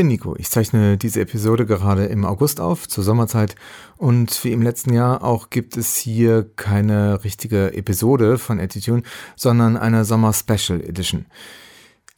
[0.00, 0.34] bin Nico.
[0.38, 3.54] Ich zeichne diese Episode gerade im August auf, zur Sommerzeit.
[3.98, 9.02] Und wie im letzten Jahr auch gibt es hier keine richtige Episode von Attitude,
[9.36, 11.26] sondern eine Sommer Special Edition.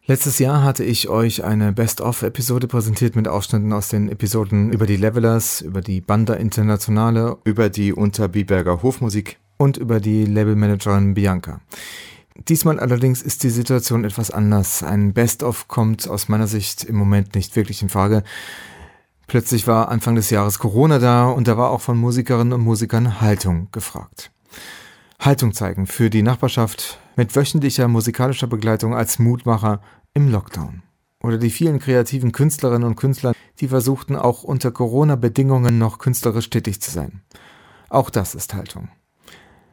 [0.07, 4.97] Letztes Jahr hatte ich euch eine Best-of-Episode präsentiert mit Ausschnitten aus den Episoden über die
[4.97, 11.61] Levelers, über die Banda Internationale, über die Unterbiberger Hofmusik und über die Labelmanagerin Bianca.
[12.49, 14.83] Diesmal allerdings ist die Situation etwas anders.
[14.83, 18.23] Ein Best-of kommt aus meiner Sicht im Moment nicht wirklich in Frage.
[19.27, 23.21] Plötzlich war Anfang des Jahres Corona da und da war auch von Musikerinnen und Musikern
[23.21, 24.31] Haltung gefragt.
[25.21, 29.81] Haltung zeigen für die Nachbarschaft mit wöchentlicher musikalischer Begleitung als Mutmacher
[30.15, 30.83] im Lockdown.
[31.23, 36.81] Oder die vielen kreativen Künstlerinnen und Künstler, die versuchten auch unter Corona-Bedingungen noch künstlerisch tätig
[36.83, 37.23] zu sein.
[37.89, 38.89] Auch das ist Haltung.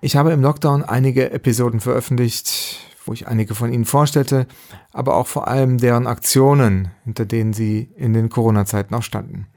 [0.02, 4.48] Ich habe im Lockdown einige Episoden veröffentlicht, wo ich einige von ihnen vorstellte,
[4.94, 9.48] aber auch vor allem deren Aktionen, hinter denen sie in den Corona-Zeiten auch standen.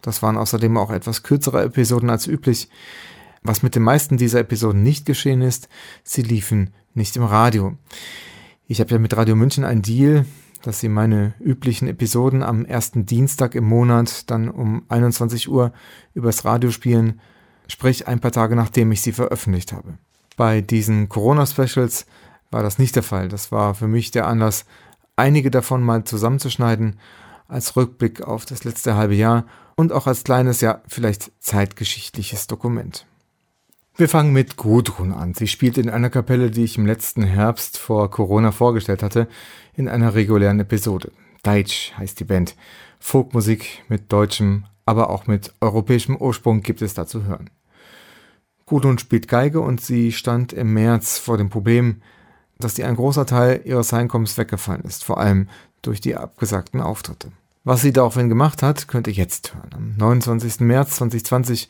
[0.00, 2.70] Das waren außerdem auch etwas kürzere Episoden als üblich.
[3.42, 5.68] Was mit den meisten dieser Episoden nicht geschehen ist,
[6.02, 7.76] sie liefen nicht im Radio.
[8.66, 10.24] Ich habe ja mit Radio München einen Deal,
[10.62, 15.74] dass sie meine üblichen Episoden am ersten Dienstag im Monat dann um 21 Uhr
[16.14, 17.20] übers Radio spielen
[17.68, 19.94] sprich ein paar Tage nachdem ich sie veröffentlicht habe.
[20.36, 22.06] Bei diesen Corona-Specials
[22.50, 23.28] war das nicht der Fall.
[23.28, 24.64] Das war für mich der Anlass,
[25.16, 26.98] einige davon mal zusammenzuschneiden,
[27.48, 29.44] als Rückblick auf das letzte halbe Jahr
[29.76, 33.06] und auch als kleines, ja, vielleicht zeitgeschichtliches Dokument.
[33.96, 35.34] Wir fangen mit Gudrun an.
[35.34, 39.28] Sie spielt in einer Kapelle, die ich im letzten Herbst vor Corona vorgestellt hatte,
[39.74, 41.12] in einer regulären Episode.
[41.44, 42.56] Deutsch heißt die Band.
[42.98, 47.50] Folkmusik mit deutschem aber auch mit europäischem Ursprung gibt es da zu hören.
[48.66, 52.02] Gudrun spielt Geige und sie stand im März vor dem Problem,
[52.58, 55.48] dass ihr ein großer Teil ihres Einkommens weggefallen ist, vor allem
[55.82, 57.30] durch die abgesagten Auftritte.
[57.64, 59.70] Was sie daraufhin gemacht hat, könnt ihr jetzt hören.
[59.74, 60.60] Am 29.
[60.60, 61.68] März 2020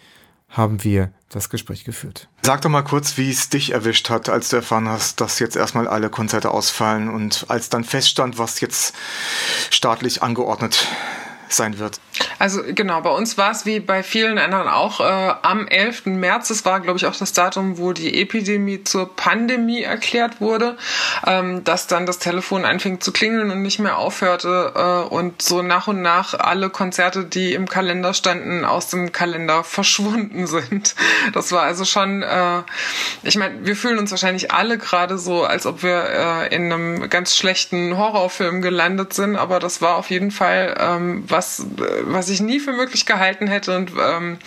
[0.48, 2.28] haben wir das Gespräch geführt.
[2.42, 5.56] Sag doch mal kurz, wie es dich erwischt hat, als du erfahren hast, dass jetzt
[5.56, 8.94] erstmal alle Konzerte ausfallen und als dann feststand, was jetzt
[9.70, 10.86] staatlich angeordnet
[11.54, 12.00] sein wird.
[12.38, 16.06] Also genau, bei uns war es wie bei vielen anderen auch äh, am 11.
[16.06, 16.48] März.
[16.48, 20.76] Das war, glaube ich, auch das Datum, wo die Epidemie zur Pandemie erklärt wurde,
[21.26, 25.62] ähm, dass dann das Telefon anfing zu klingeln und nicht mehr aufhörte äh, und so
[25.62, 30.94] nach und nach alle Konzerte, die im Kalender standen, aus dem Kalender verschwunden sind.
[31.32, 32.62] Das war also schon, äh,
[33.22, 37.08] ich meine, wir fühlen uns wahrscheinlich alle gerade so, als ob wir äh, in einem
[37.10, 41.64] ganz schlechten Horrorfilm gelandet sind, aber das war auf jeden Fall ähm, was, äh,
[42.02, 44.38] was ich nie für möglich gehalten hätte und ähm,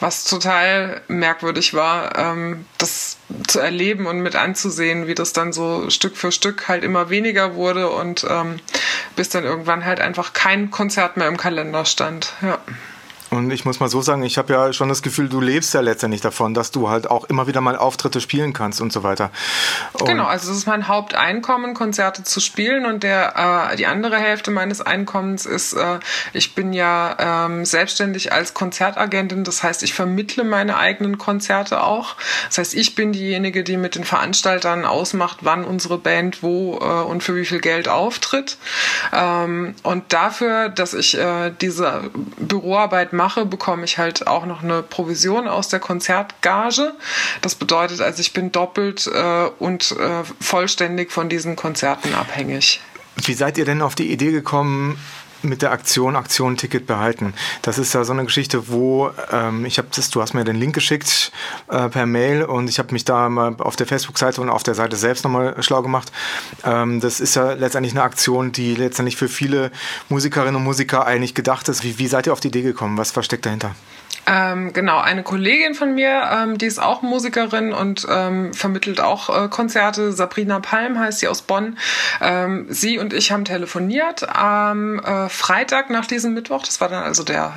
[0.00, 5.90] was total merkwürdig war, ähm, das zu erleben und mit anzusehen, wie das dann so
[5.90, 8.60] Stück für Stück halt immer weniger wurde und ähm,
[9.16, 12.32] bis dann irgendwann halt einfach kein Konzert mehr im Kalender stand.
[12.42, 12.58] Ja.
[13.34, 15.80] Und ich muss mal so sagen, ich habe ja schon das Gefühl, du lebst ja
[15.80, 19.30] letztendlich davon, dass du halt auch immer wieder mal Auftritte spielen kannst und so weiter.
[19.92, 24.16] Und genau, also das ist mein Haupteinkommen, Konzerte zu spielen und der äh, die andere
[24.16, 25.98] Hälfte meines Einkommens ist, äh,
[26.32, 32.16] ich bin ja ähm, selbstständig als Konzertagentin, das heißt, ich vermittle meine eigenen Konzerte auch.
[32.48, 36.84] Das heißt, ich bin diejenige, die mit den Veranstaltern ausmacht, wann unsere Band wo äh,
[36.84, 38.58] und für wie viel Geld auftritt.
[39.12, 44.62] Ähm, und dafür, dass ich äh, diese Büroarbeit mache, mache, bekomme ich halt auch noch
[44.62, 46.92] eine Provision aus der Konzertgage.
[47.40, 52.82] Das bedeutet also, ich bin doppelt äh, und äh, vollständig von diesen Konzerten abhängig.
[53.16, 54.98] Wie seid ihr denn auf die Idee gekommen,
[55.44, 57.34] mit der Aktion Aktion Ticket behalten.
[57.62, 60.56] Das ist ja so eine Geschichte, wo ähm, ich habe das, du hast mir den
[60.56, 61.32] Link geschickt
[61.68, 64.74] äh, per Mail und ich habe mich da mal auf der Facebook-Seite und auf der
[64.74, 66.10] Seite selbst nochmal schlau gemacht.
[66.64, 69.70] Ähm, das ist ja letztendlich eine Aktion, die letztendlich für viele
[70.08, 71.84] Musikerinnen und Musiker eigentlich gedacht ist.
[71.84, 72.98] Wie, wie seid ihr auf die Idee gekommen?
[72.98, 73.74] Was versteckt dahinter?
[74.26, 79.44] Ähm, genau, eine Kollegin von mir, ähm, die ist auch Musikerin und ähm, vermittelt auch
[79.44, 80.12] äh, Konzerte.
[80.12, 81.78] Sabrina Palm heißt sie aus Bonn.
[82.20, 86.62] Ähm, sie und ich haben telefoniert am äh, Freitag nach diesem Mittwoch.
[86.64, 87.52] Das war dann also der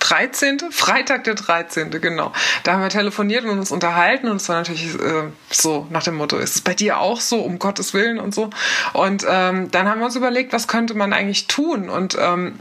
[0.00, 0.58] 13.
[0.62, 1.90] Ähm, Freitag der 13.
[1.90, 2.32] genau.
[2.62, 6.14] Da haben wir telefoniert und uns unterhalten und es war natürlich äh, so nach dem
[6.14, 8.50] Motto, ist es bei dir auch so, um Gottes Willen und so.
[8.92, 12.58] Und ähm, dann haben wir uns überlegt, was könnte man eigentlich tun und ähm,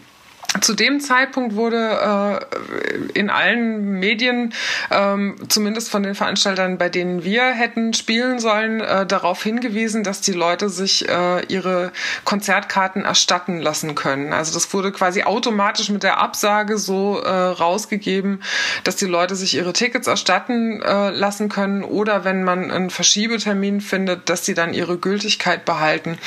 [0.62, 4.54] zu dem Zeitpunkt wurde äh, in allen Medien,
[4.92, 10.22] ähm, zumindest von den Veranstaltern, bei denen wir hätten spielen sollen, äh, darauf hingewiesen, dass
[10.22, 11.92] die Leute sich äh, ihre
[12.24, 14.34] Konzertkarten erstatten lassen können.
[14.34, 18.44] Also das wurde quasi automatisch mit der Absage so äh, rausgegeben,
[18.84, 23.82] dass die Leute sich ihre Tickets erstatten äh, lassen können oder wenn man einen Verschiebetermin
[23.82, 26.18] findet, dass sie dann ihre Gültigkeit behalten.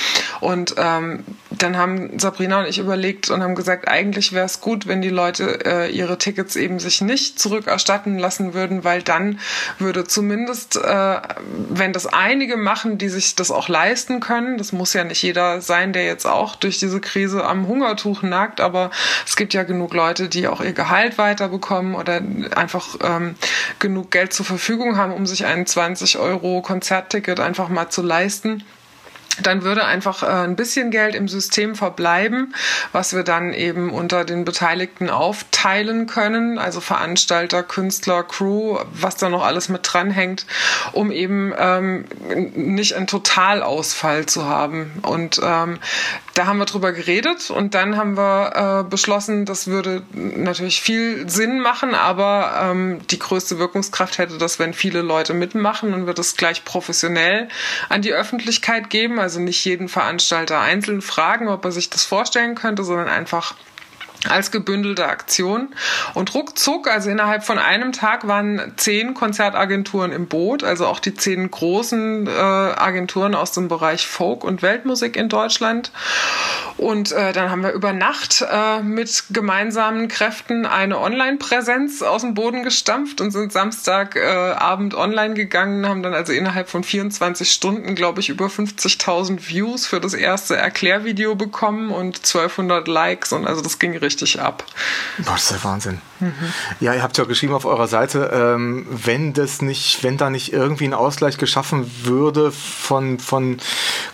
[0.41, 4.87] Und ähm, dann haben Sabrina und ich überlegt und haben gesagt, eigentlich wäre es gut,
[4.87, 9.39] wenn die Leute äh, ihre Tickets eben sich nicht zurückerstatten lassen würden, weil dann
[9.79, 11.21] würde zumindest, äh,
[11.69, 15.61] wenn das einige machen, die sich das auch leisten können, das muss ja nicht jeder
[15.61, 18.91] sein, der jetzt auch durch diese Krise am Hungertuch nagt, aber
[19.27, 22.21] es gibt ja genug Leute, die auch ihr Gehalt weiterbekommen oder
[22.57, 23.37] einfach ähm,
[23.79, 28.65] genug Geld zur Verfügung haben, um sich ein 20 Euro Konzertticket einfach mal zu leisten
[29.43, 32.55] dann würde einfach äh, ein bisschen Geld im System verbleiben,
[32.93, 39.29] was wir dann eben unter den Beteiligten aufteilen können, also Veranstalter, Künstler, Crew, was da
[39.29, 40.47] noch alles mit dranhängt,
[40.93, 42.05] um eben ähm,
[42.55, 44.93] nicht einen Totalausfall zu haben.
[45.03, 45.79] Und ähm,
[46.35, 51.29] da haben wir drüber geredet und dann haben wir äh, beschlossen, das würde natürlich viel
[51.31, 56.13] Sinn machen, aber ähm, die größte Wirkungskraft hätte das, wenn viele Leute mitmachen und wir
[56.13, 57.49] das gleich professionell
[57.89, 59.19] an die Öffentlichkeit geben.
[59.27, 63.57] Also nicht jeden Veranstalter einzeln fragen, ob er sich das vorstellen könnte, sondern einfach
[64.29, 65.69] als gebündelte Aktion.
[66.15, 71.15] Und ruckzuck, also innerhalb von einem Tag waren zehn Konzertagenturen im Boot, also auch die
[71.15, 75.93] zehn großen äh, Agenturen aus dem Bereich Folk und Weltmusik in Deutschland.
[76.77, 82.35] Und äh, dann haben wir über Nacht äh, mit gemeinsamen Kräften eine Online-Präsenz aus dem
[82.35, 87.95] Boden gestampft und sind Samstagabend äh, online gegangen, haben dann also innerhalb von 24 Stunden,
[87.95, 93.63] glaube ich, über 50.000 Views für das erste Erklärvideo bekommen und 1200 Likes und also
[93.63, 94.06] das ging richtig
[94.39, 94.65] ab.
[95.19, 96.01] Boah, das ist der Wahnsinn.
[96.21, 96.33] Mhm.
[96.81, 100.53] Ja, ihr habt ja geschrieben auf eurer Seite, ähm, wenn das nicht, wenn da nicht
[100.53, 103.59] irgendwie ein Ausgleich geschaffen würde von, von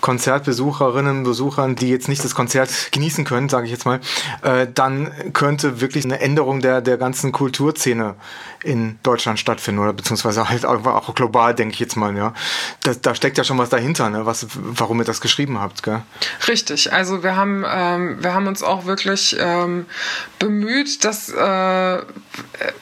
[0.01, 4.01] Konzertbesucherinnen und Besuchern, die jetzt nicht das Konzert genießen können, sage ich jetzt mal,
[4.43, 8.15] äh, dann könnte wirklich eine Änderung der, der ganzen Kulturszene
[8.65, 12.33] in Deutschland stattfinden oder beziehungsweise halt auch global, denke ich jetzt mal, ja.
[12.83, 14.27] Da, da steckt ja schon was dahinter, ne?
[14.27, 16.03] was, warum ihr das geschrieben habt, gell?
[16.49, 19.82] Richtig, also wir haben, ähm, wir haben uns auch wirklich ähm,
[20.39, 21.99] bemüht, dass äh,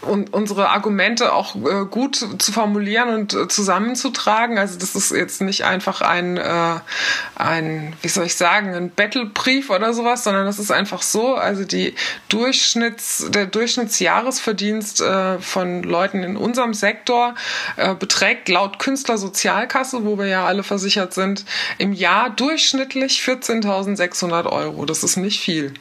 [0.02, 4.58] und unsere Argumente auch äh, gut zu formulieren und äh, zusammenzutragen.
[4.58, 6.81] Also das ist jetzt nicht einfach ein, äh,
[7.35, 11.35] ein, wie soll ich sagen, ein Battlebrief oder sowas, sondern das ist einfach so.
[11.35, 11.94] Also die
[12.29, 17.35] Durchschnitts, der Durchschnittsjahresverdienst äh, von Leuten in unserem Sektor
[17.76, 21.44] äh, beträgt laut Künstlersozialkasse, wo wir ja alle versichert sind,
[21.79, 24.85] im Jahr durchschnittlich 14.600 Euro.
[24.85, 25.75] Das ist nicht viel.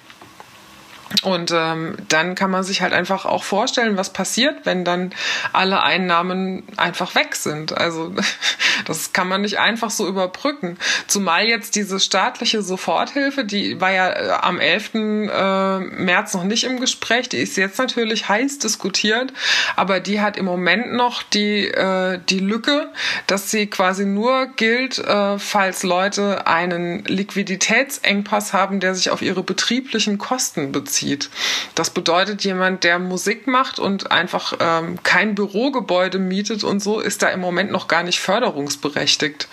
[1.23, 5.11] Und ähm, dann kann man sich halt einfach auch vorstellen, was passiert, wenn dann
[5.53, 7.75] alle Einnahmen einfach weg sind.
[7.75, 8.13] Also
[8.85, 10.77] das kann man nicht einfach so überbrücken.
[11.07, 14.93] Zumal jetzt diese staatliche Soforthilfe, die war ja äh, am 11.
[14.93, 19.33] Äh, März noch nicht im Gespräch, die ist jetzt natürlich heiß diskutiert,
[19.75, 22.91] aber die hat im Moment noch die, äh, die Lücke,
[23.25, 29.41] dass sie quasi nur gilt, äh, falls Leute einen Liquiditätsengpass haben, der sich auf ihre
[29.41, 31.29] betrieblichen Kosten bezieht zieht.
[31.75, 37.21] Das bedeutet, jemand, der Musik macht und einfach ähm, kein Bürogebäude mietet und so, ist
[37.21, 39.47] da im Moment noch gar nicht förderungsberechtigt.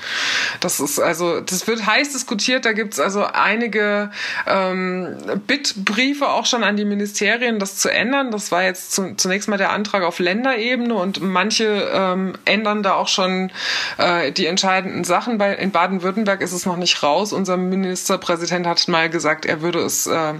[0.61, 2.65] Das ist also, das wird heiß diskutiert.
[2.65, 4.11] Da gibt es also einige
[4.47, 5.17] ähm,
[5.47, 8.31] Bittbriefe auch schon an die Ministerien, das zu ändern.
[8.31, 12.95] Das war jetzt zu, zunächst mal der Antrag auf Länderebene und manche ähm, ändern da
[12.95, 13.53] auch schon
[13.99, 15.39] äh, die entscheidenden Sachen.
[15.39, 17.33] Bei, in Baden-Württemberg ist es noch nicht raus.
[17.33, 20.35] Unser Ministerpräsident hat mal gesagt, er würde es, äh,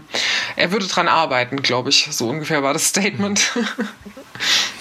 [0.57, 2.09] er würde dran arbeiten, glaube ich.
[2.11, 3.53] So ungefähr war das Statement.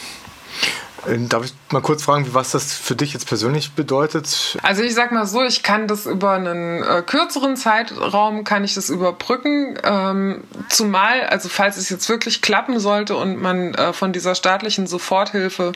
[1.07, 4.57] Ähm, darf ich mal kurz fragen, was das für dich jetzt persönlich bedeutet?
[4.63, 8.73] Also ich sag mal so, ich kann das über einen äh, kürzeren Zeitraum kann ich
[8.73, 9.77] das überbrücken.
[9.83, 14.87] Ähm, zumal, also falls es jetzt wirklich klappen sollte und man äh, von dieser staatlichen
[14.87, 15.73] Soforthilfe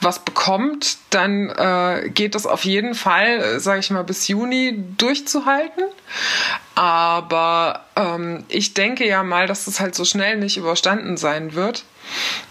[0.00, 4.84] was bekommt, dann äh, geht das auf jeden Fall, äh, sage ich mal, bis Juni
[4.96, 5.84] durchzuhalten.
[6.74, 11.84] Aber ähm, ich denke ja mal, dass das halt so schnell nicht überstanden sein wird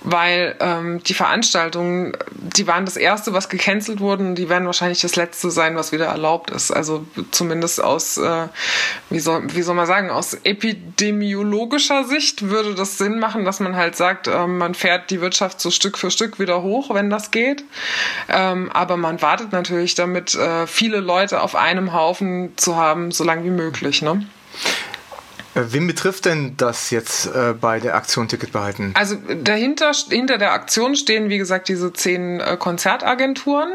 [0.01, 5.15] weil ähm, die Veranstaltungen, die waren das erste, was gecancelt wurden, die werden wahrscheinlich das
[5.15, 6.71] letzte sein, was wieder erlaubt ist.
[6.71, 8.47] Also zumindest aus, äh,
[9.09, 13.75] wie, soll, wie soll man sagen, aus epidemiologischer Sicht würde das Sinn machen, dass man
[13.75, 17.31] halt sagt, äh, man fährt die Wirtschaft so Stück für Stück wieder hoch, wenn das
[17.31, 17.63] geht.
[18.29, 23.23] Ähm, aber man wartet natürlich damit, äh, viele Leute auf einem Haufen zu haben, so
[23.23, 24.01] lange wie möglich.
[24.01, 24.25] Ne?
[25.57, 28.91] Äh, wen betrifft denn das jetzt äh, bei der Aktion Ticket behalten?
[28.93, 33.73] Also dahinter, hinter der Aktion stehen, wie gesagt, diese zehn äh, Konzertagenturen.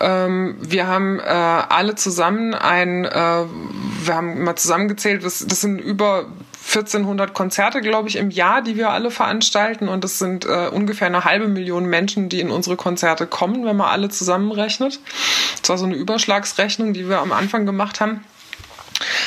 [0.00, 5.78] Ähm, wir haben äh, alle zusammen ein, äh, wir haben mal zusammengezählt, das, das sind
[5.78, 6.26] über
[6.64, 9.88] 1400 Konzerte, glaube ich, im Jahr, die wir alle veranstalten.
[9.88, 13.76] Und das sind äh, ungefähr eine halbe Million Menschen, die in unsere Konzerte kommen, wenn
[13.76, 15.00] man alle zusammenrechnet.
[15.60, 18.24] Das war so eine Überschlagsrechnung, die wir am Anfang gemacht haben.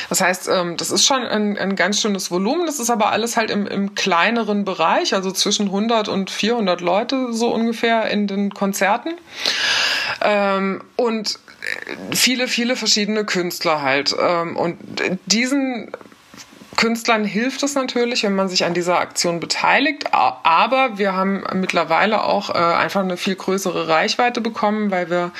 [0.09, 2.65] Das heißt, ähm, das ist schon ein, ein ganz schönes Volumen.
[2.65, 7.33] Das ist aber alles halt im, im kleineren Bereich, also zwischen 100 und 400 Leute
[7.33, 9.15] so ungefähr in den Konzerten.
[10.21, 11.39] Ähm, und
[12.13, 14.15] viele, viele verschiedene Künstler halt.
[14.19, 14.77] Ähm, und
[15.25, 15.91] diesen
[16.75, 20.13] Künstlern hilft es natürlich, wenn man sich an dieser Aktion beteiligt.
[20.13, 25.31] Aber wir haben mittlerweile auch äh, einfach eine viel größere Reichweite bekommen, weil wir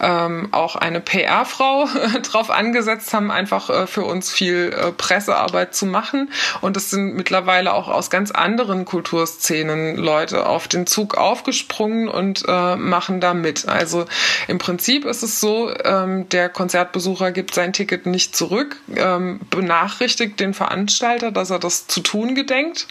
[0.00, 1.86] ähm, auch eine PR-Frau
[2.22, 6.30] drauf angesetzt haben, einfach äh, für uns viel äh, Pressearbeit zu machen.
[6.60, 12.44] Und es sind mittlerweile auch aus ganz anderen Kulturszenen Leute auf den Zug aufgesprungen und
[12.48, 13.68] äh, machen da mit.
[13.68, 14.06] Also
[14.48, 20.40] im Prinzip ist es so, ähm, der Konzertbesucher gibt sein Ticket nicht zurück, ähm, benachrichtigt
[20.40, 22.86] den Veranstalter Veranstalter, dass er das zu tun gedenkt.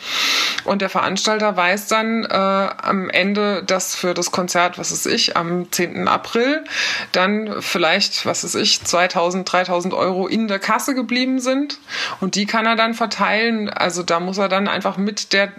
[0.64, 5.36] Und der Veranstalter weiß dann äh, am Ende, dass für das Konzert, was ist ich,
[5.36, 6.08] am 10.
[6.08, 6.64] April
[7.12, 11.80] dann vielleicht, was ist ich, 2000, 3000 Euro in der Kasse geblieben sind.
[12.22, 13.70] Und die kann er dann verteilen.
[13.70, 15.52] Also da muss er dann einfach mit der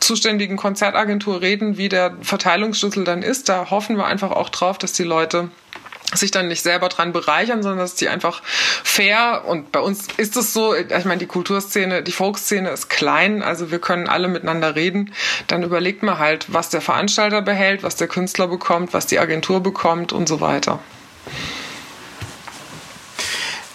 [0.00, 3.48] zuständigen Konzertagentur reden, wie der Verteilungsschlüssel dann ist.
[3.48, 5.50] Da hoffen wir einfach auch drauf, dass die Leute
[6.14, 10.36] sich dann nicht selber dran bereichern, sondern dass die einfach fair und bei uns ist
[10.36, 14.74] es so, ich meine, die Kulturszene, die Folkszene ist klein, also wir können alle miteinander
[14.74, 15.12] reden.
[15.48, 19.62] Dann überlegt man halt, was der Veranstalter behält, was der Künstler bekommt, was die Agentur
[19.62, 20.80] bekommt und so weiter.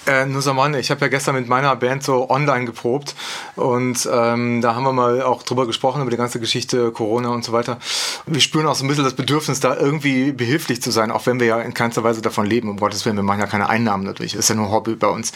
[0.05, 3.15] Äh, Nusaman, ich habe ja gestern mit meiner Band so online geprobt
[3.55, 7.45] und ähm, da haben wir mal auch drüber gesprochen, über die ganze Geschichte Corona und
[7.45, 7.77] so weiter.
[8.25, 11.39] Wir spüren auch so ein bisschen das Bedürfnis, da irgendwie behilflich zu sein, auch wenn
[11.39, 14.05] wir ja in keinster Weise davon leben, um Gottes Willen, wir machen ja keine Einnahmen
[14.05, 15.31] dadurch, ist ja nur Hobby bei uns.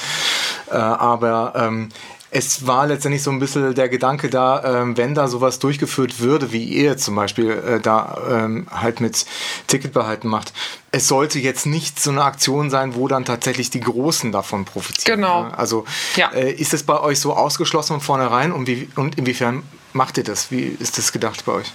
[0.70, 1.90] Äh, aber ähm,
[2.30, 6.52] es war letztendlich so ein bisschen der Gedanke da, ähm, wenn da sowas durchgeführt würde,
[6.52, 9.26] wie ihr zum Beispiel äh, da ähm, halt mit
[9.68, 10.52] Ticketbehalten macht,
[10.92, 15.22] es sollte jetzt nicht so eine Aktion sein, wo dann tatsächlich die Großen davon profitieren.
[15.22, 15.44] Genau.
[15.44, 15.58] Ne?
[15.58, 16.30] Also ja.
[16.32, 20.24] äh, ist es bei euch so ausgeschlossen von vornherein und, wie, und inwiefern macht ihr
[20.24, 20.52] das?
[20.52, 21.72] Wie ist das gedacht bei euch?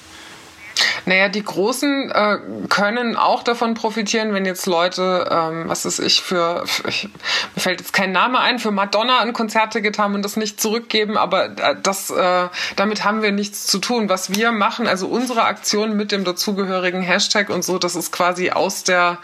[1.04, 2.38] Naja, die Großen äh,
[2.68, 7.08] können auch davon profitieren, wenn jetzt Leute, ähm, was ist ich für, für ich,
[7.54, 11.16] mir fällt jetzt kein Name ein, für Madonna ein Konzertticket haben und das nicht zurückgeben,
[11.16, 14.08] aber äh, das, äh, damit haben wir nichts zu tun.
[14.08, 18.50] Was wir machen, also unsere Aktion mit dem dazugehörigen Hashtag und so, das ist quasi
[18.50, 19.18] aus der,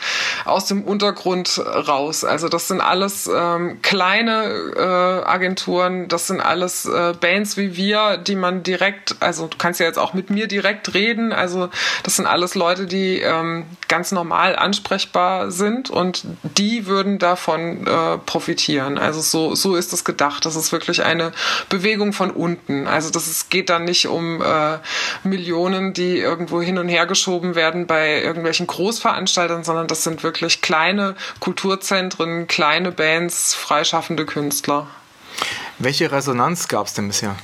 [0.44, 2.24] aus dem Untergrund raus.
[2.24, 8.16] Also das sind alles ähm, kleine äh, Agenturen, das sind alles äh, Bands wie wir,
[8.16, 11.70] die man direkt, also du kannst ja jetzt auch mit mir direkt reden, also
[12.02, 18.18] das sind alles Leute, die ähm, ganz normal ansprechbar sind und die würden davon äh,
[18.18, 18.98] profitieren.
[18.98, 20.44] Also so, so ist das gedacht.
[20.44, 21.32] Das ist wirklich eine
[21.68, 22.86] Bewegung von unten.
[22.86, 24.78] Also das ist, geht dann nicht um äh,
[25.22, 30.60] Millionen, die irgendwo hin und her geschoben werden bei irgendwelchen Großveranstaltern, sondern das sind wirklich
[30.60, 34.86] kleine Kulturzentren, kleine Bands, freischaffende Künstler.
[35.78, 37.36] Welche Resonanz gab es denn bisher?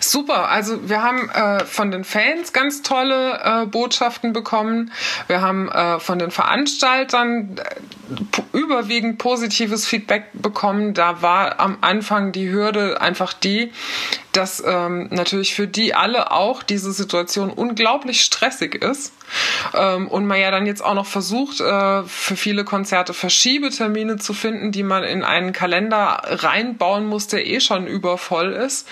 [0.00, 4.92] Super, also wir haben äh, von den Fans ganz tolle äh, Botschaften bekommen.
[5.26, 10.94] Wir haben äh, von den Veranstaltern äh, überwiegend positives Feedback bekommen.
[10.94, 13.72] Da war am Anfang die Hürde einfach die,
[14.32, 19.12] dass ähm, natürlich für die alle auch diese Situation unglaublich stressig ist.
[19.74, 24.34] Ähm, und man ja dann jetzt auch noch versucht, äh, für viele Konzerte Verschiebetermine zu
[24.34, 28.88] finden, die man in einen Kalender reinbauen muss, der eh schon übervoll ist.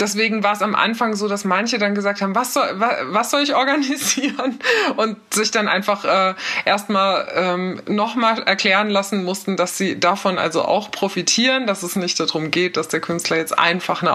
[0.00, 3.42] Deswegen war es am Anfang so, dass manche dann gesagt haben, was soll, was, soll
[3.42, 4.58] ich organisieren?
[4.96, 6.34] Und sich dann einfach äh,
[6.64, 12.18] erstmal ähm, nochmal erklären lassen mussten, dass sie davon also auch profitieren, dass es nicht
[12.18, 14.14] darum geht, dass der Künstler jetzt einfach eine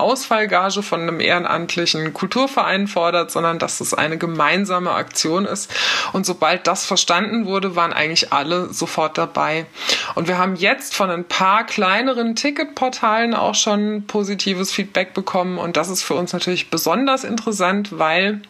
[0.58, 5.72] Ausfallgage von einem ehrenamtlichen Kulturverein fordert, sondern dass es eine gemeinsame Aktion ist.
[6.14, 9.66] Und sobald das verstanden wurde, waren eigentlich alle sofort dabei.
[10.16, 15.78] Und wir haben jetzt von ein paar kleineren Ticketportalen auch schon positives Feedback bekommen und
[15.78, 18.42] das ist für uns natürlich besonders interessant, weil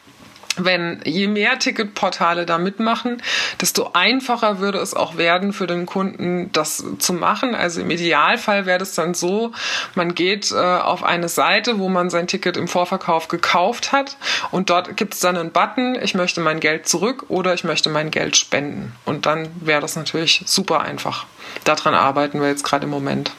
[0.58, 3.22] wenn je mehr Ticketportale da mitmachen,
[3.62, 7.56] desto einfacher würde es auch werden für den Kunden, das zu machen.
[7.56, 9.52] Also im Idealfall wäre es dann so,
[9.96, 14.18] man geht äh, auf eine Seite, wo man sein Ticket im Vorverkauf gekauft hat
[14.52, 17.90] und dort gibt es dann einen Button, ich möchte mein Geld zurück oder ich möchte
[17.90, 18.94] mein Geld spenden.
[19.06, 21.26] Und dann wäre das natürlich super einfach.
[21.64, 23.32] Daran arbeiten wir jetzt gerade im Moment.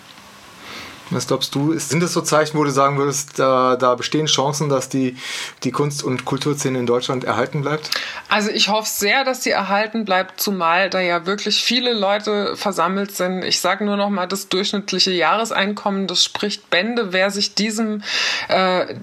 [1.10, 1.78] Was glaubst du?
[1.78, 5.16] Sind das so Zeichen, wo du sagen würdest, da, da bestehen Chancen, dass die,
[5.64, 7.90] die Kunst- und Kulturszene in Deutschland erhalten bleibt?
[8.28, 13.16] Also ich hoffe sehr, dass sie erhalten bleibt, zumal da ja wirklich viele Leute versammelt
[13.16, 13.42] sind.
[13.42, 17.12] Ich sage nur noch mal, das durchschnittliche Jahreseinkommen, das spricht Bände.
[17.12, 18.02] Wer sich diesem,
[18.48, 18.94] äh,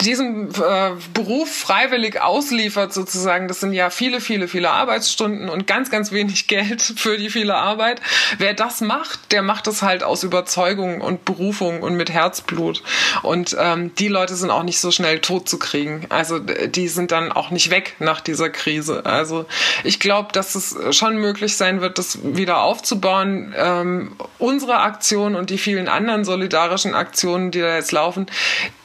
[0.00, 5.90] diesem äh, Beruf freiwillig ausliefert sozusagen, das sind ja viele, viele, viele Arbeitsstunden und ganz,
[5.90, 8.00] ganz wenig Geld für die viele Arbeit.
[8.38, 12.82] Wer das macht, der macht es halt aus Überzeugung und Berufung und mit Herzblut.
[13.22, 16.06] Und ähm, die Leute sind auch nicht so schnell tot zu kriegen.
[16.08, 19.04] Also die sind dann auch nicht weg nach dieser Krise.
[19.04, 19.46] Also
[19.84, 23.54] ich glaube, dass es schon möglich sein wird, das wieder aufzubauen.
[23.56, 28.26] Ähm, unsere Aktion und die vielen anderen solidarischen Aktionen, die da jetzt laufen,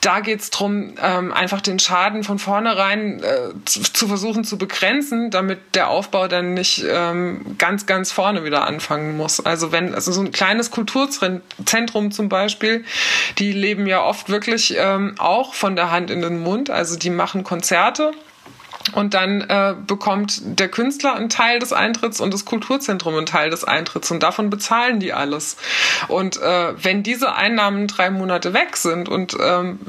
[0.07, 4.57] da geht es darum, ähm, einfach den Schaden von vornherein äh, zu, zu, versuchen zu
[4.57, 9.45] begrenzen, damit der Aufbau dann nicht ähm, ganz, ganz vorne wieder anfangen muss.
[9.45, 12.83] Also wenn, also so ein kleines Kulturzentrum zum Beispiel,
[13.37, 16.69] die leben ja oft wirklich ähm, auch von der Hand in den Mund.
[16.69, 18.11] Also die machen Konzerte
[18.93, 23.49] und dann äh, bekommt der Künstler einen Teil des Eintritts und das Kulturzentrum einen Teil
[23.49, 25.57] des Eintritts und davon bezahlen die alles.
[26.07, 29.79] Und äh, wenn diese Einnahmen drei Monate weg sind und ähm,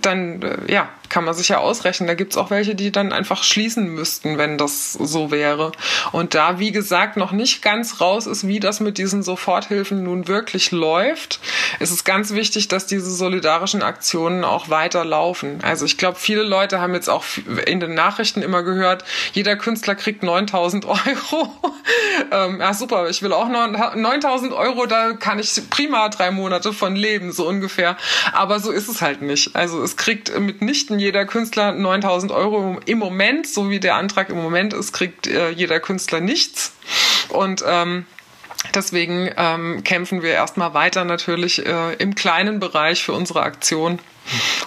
[0.00, 2.06] dann äh, ja kann man sich ja ausrechnen.
[2.06, 5.72] Da gibt es auch welche, die dann einfach schließen müssten, wenn das so wäre.
[6.12, 10.28] Und da, wie gesagt, noch nicht ganz raus ist, wie das mit diesen Soforthilfen nun
[10.28, 11.40] wirklich läuft,
[11.80, 15.60] ist es ganz wichtig, dass diese solidarischen Aktionen auch weiterlaufen.
[15.62, 17.24] Also ich glaube, viele Leute haben jetzt auch
[17.66, 21.52] in den Nachrichten immer gehört, jeder Künstler kriegt 9000 Euro.
[22.32, 26.96] ähm, ja, super, ich will auch 9000 Euro, da kann ich prima drei Monate von
[26.96, 27.96] leben, so ungefähr.
[28.32, 29.54] Aber so ist es halt nicht.
[29.54, 34.30] Also es kriegt mitnichten kriegen jeder Künstler 9000 Euro im Moment, so wie der Antrag
[34.30, 36.72] im Moment ist, kriegt äh, jeder Künstler nichts.
[37.28, 38.06] Und ähm,
[38.74, 43.98] deswegen ähm, kämpfen wir erstmal weiter natürlich äh, im kleinen Bereich für unsere Aktion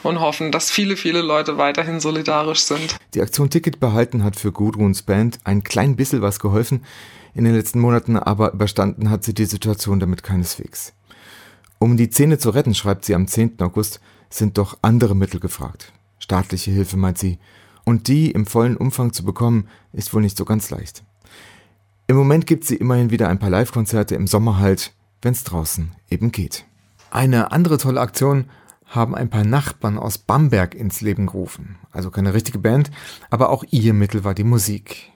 [0.03, 2.95] und hoffen, dass viele, viele Leute weiterhin solidarisch sind.
[3.13, 6.85] Die Aktion Ticket behalten hat für Gudruns Band ein klein bisschen was geholfen
[7.33, 10.93] in den letzten Monaten, aber überstanden hat sie die Situation damit keineswegs.
[11.79, 13.61] Um die Szene zu retten, schreibt sie am 10.
[13.61, 15.91] August, sind doch andere Mittel gefragt.
[16.29, 17.39] Staatliche Hilfe, meint sie.
[17.85, 21.03] Und die im vollen Umfang zu bekommen, ist wohl nicht so ganz leicht.
[22.05, 26.31] Im Moment gibt sie immerhin wieder ein paar Live-Konzerte im Sommer halt, wenn's draußen eben
[26.31, 26.65] geht.
[27.09, 28.45] Eine andere tolle Aktion
[28.85, 31.79] haben ein paar Nachbarn aus Bamberg ins Leben gerufen.
[31.91, 32.91] Also keine richtige Band,
[33.31, 35.11] aber auch ihr Mittel war die Musik.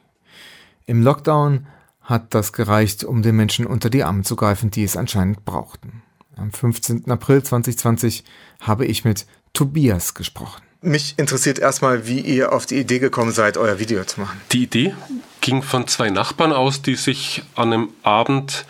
[0.88, 1.68] Im Lockdown
[2.02, 6.02] hat das gereicht, um den Menschen unter die Arme zu greifen, die es anscheinend brauchten.
[6.36, 7.08] Am 15.
[7.12, 8.24] April 2020
[8.62, 10.63] habe ich mit Tobias gesprochen.
[10.86, 14.42] Mich interessiert erstmal, wie ihr auf die Idee gekommen seid, euer Video zu machen.
[14.52, 14.94] Die Idee
[15.40, 18.66] ging von zwei Nachbarn aus, die sich an einem Abend,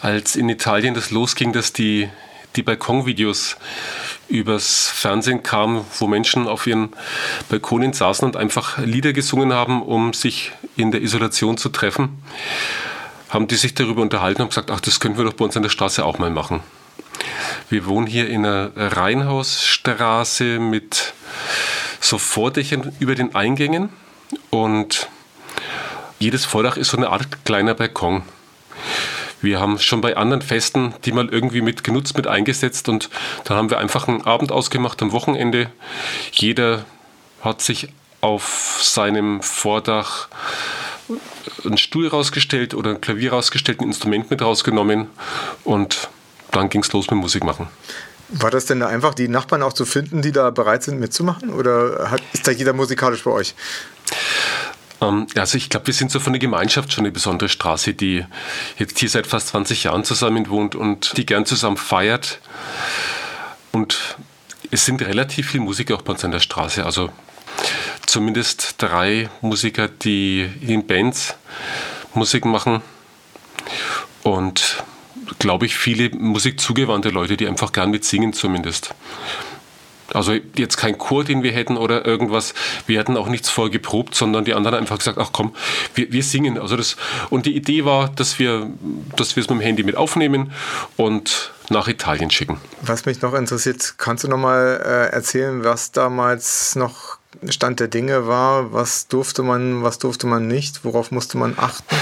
[0.00, 2.08] als in Italien das losging, dass die,
[2.56, 3.58] die Balkonvideos
[4.28, 6.88] übers Fernsehen kamen, wo Menschen auf ihren
[7.48, 12.24] Balkonen saßen und einfach Lieder gesungen haben, um sich in der Isolation zu treffen,
[13.28, 15.62] haben die sich darüber unterhalten und gesagt, ach, das können wir doch bei uns an
[15.62, 16.60] der Straße auch mal machen.
[17.72, 21.14] Wir wohnen hier in einer Reihenhausstraße mit
[22.02, 23.88] so Vordächern über den Eingängen
[24.50, 25.08] und
[26.18, 28.24] jedes Vordach ist so eine Art kleiner Balkon.
[29.40, 33.08] Wir haben schon bei anderen Festen die mal irgendwie mit genutzt, mit eingesetzt und
[33.44, 35.70] dann haben wir einfach einen Abend ausgemacht am Wochenende.
[36.30, 36.84] Jeder
[37.40, 37.88] hat sich
[38.20, 40.28] auf seinem Vordach
[41.64, 45.06] einen Stuhl rausgestellt oder ein Klavier rausgestellt, ein Instrument mit rausgenommen
[45.64, 46.10] und
[46.52, 47.68] dann ging es los mit Musik machen.
[48.28, 51.50] War das denn da einfach, die Nachbarn auch zu finden, die da bereit sind mitzumachen?
[51.50, 53.54] Oder hat, ist da jeder musikalisch bei euch?
[55.02, 58.24] Ähm, also ich glaube, wir sind so von der Gemeinschaft schon eine besondere Straße, die
[58.78, 62.40] jetzt hier seit fast 20 Jahren zusammen wohnt und die gern zusammen feiert.
[63.72, 64.16] Und
[64.70, 66.84] es sind relativ viele Musiker auch bei uns an der Straße.
[66.86, 67.10] Also
[68.06, 71.34] zumindest drei Musiker, die in Bands
[72.14, 72.82] Musik machen.
[74.22, 74.84] Und
[75.38, 78.94] glaube ich, viele musikzugewandte Leute, die einfach gern mitsingen zumindest.
[80.14, 82.54] Also jetzt kein Chor, den wir hätten oder irgendwas.
[82.86, 85.54] Wir hatten auch nichts vorgeprobt, sondern die anderen einfach gesagt, ach komm,
[85.94, 86.58] wir, wir singen.
[86.58, 86.96] Also das,
[87.30, 88.70] und die Idee war, dass wir,
[89.16, 90.52] dass wir es mit dem Handy mit aufnehmen
[90.96, 92.58] und nach Italien schicken.
[92.82, 97.18] Was mich noch interessiert, kannst du noch mal äh, erzählen, was damals noch
[97.48, 98.72] Stand der Dinge war?
[98.72, 100.84] Was durfte man, was durfte man nicht?
[100.84, 101.94] Worauf musste man achten?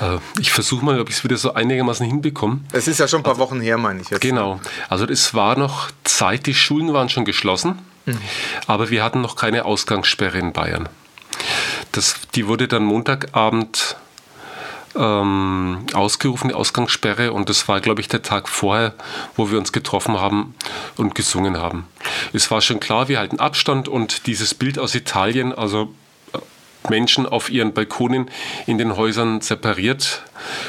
[0.00, 2.60] Äh, ich versuche mal, ob ich es wieder so einigermaßen hinbekomme.
[2.72, 4.20] Es ist ja schon ein paar also, Wochen her, meine ich jetzt.
[4.20, 4.60] Genau.
[4.88, 8.18] Also es war noch Zeit, die Schulen waren schon geschlossen, mhm.
[8.66, 10.88] aber wir hatten noch keine Ausgangssperre in Bayern.
[11.92, 13.96] Das, die wurde dann Montagabend
[14.96, 17.32] ähm, ausgerufen, die Ausgangssperre.
[17.32, 18.94] Und das war, glaube ich, der Tag vorher,
[19.36, 20.54] wo wir uns getroffen haben
[20.96, 21.86] und gesungen haben.
[22.32, 25.92] Es war schon klar, wir halten Abstand und dieses Bild aus Italien, also
[26.88, 28.30] Menschen auf ihren Balkonen
[28.66, 30.22] in den Häusern separiert,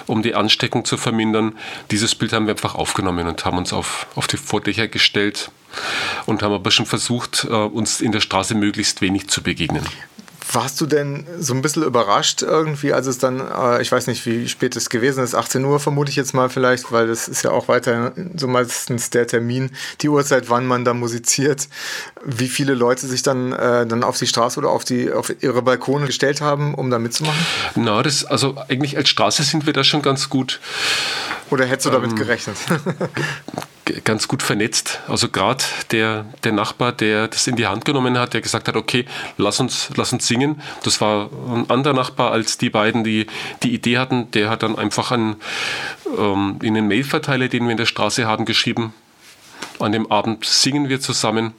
[0.07, 1.57] um die Ansteckung zu vermindern.
[1.89, 5.51] Dieses Bild haben wir einfach aufgenommen und haben uns auf, auf die Vordächer gestellt
[6.25, 9.85] und haben aber schon versucht, äh, uns in der Straße möglichst wenig zu begegnen.
[10.51, 14.25] Warst du denn so ein bisschen überrascht irgendwie, als es dann, äh, ich weiß nicht,
[14.25, 17.43] wie spät es gewesen ist, 18 Uhr vermute ich jetzt mal vielleicht, weil das ist
[17.43, 21.67] ja auch weiter so meistens der Termin, die Uhrzeit, wann man da musiziert,
[22.25, 25.61] wie viele Leute sich dann, äh, dann auf die Straße oder auf, die, auf ihre
[25.61, 27.45] Balkone gestellt haben, um da mitzumachen?
[27.75, 30.59] Na, das, also eigentlich als Straße sind wir da schon ganz gut.
[31.49, 32.57] Oder hättest du damit ähm, gerechnet?
[34.03, 34.99] ganz gut vernetzt.
[35.07, 38.75] Also gerade der, der Nachbar, der das in die Hand genommen hat, der gesagt hat,
[38.75, 39.05] okay,
[39.37, 40.61] lass uns, lass uns singen.
[40.83, 43.27] Das war ein anderer Nachbar als die beiden, die
[43.63, 44.29] die Idee hatten.
[44.31, 45.35] Der hat dann einfach an,
[46.17, 48.93] ähm, in den Mailverteiler, den wir in der Straße haben, geschrieben.
[49.79, 51.53] An dem Abend singen wir zusammen.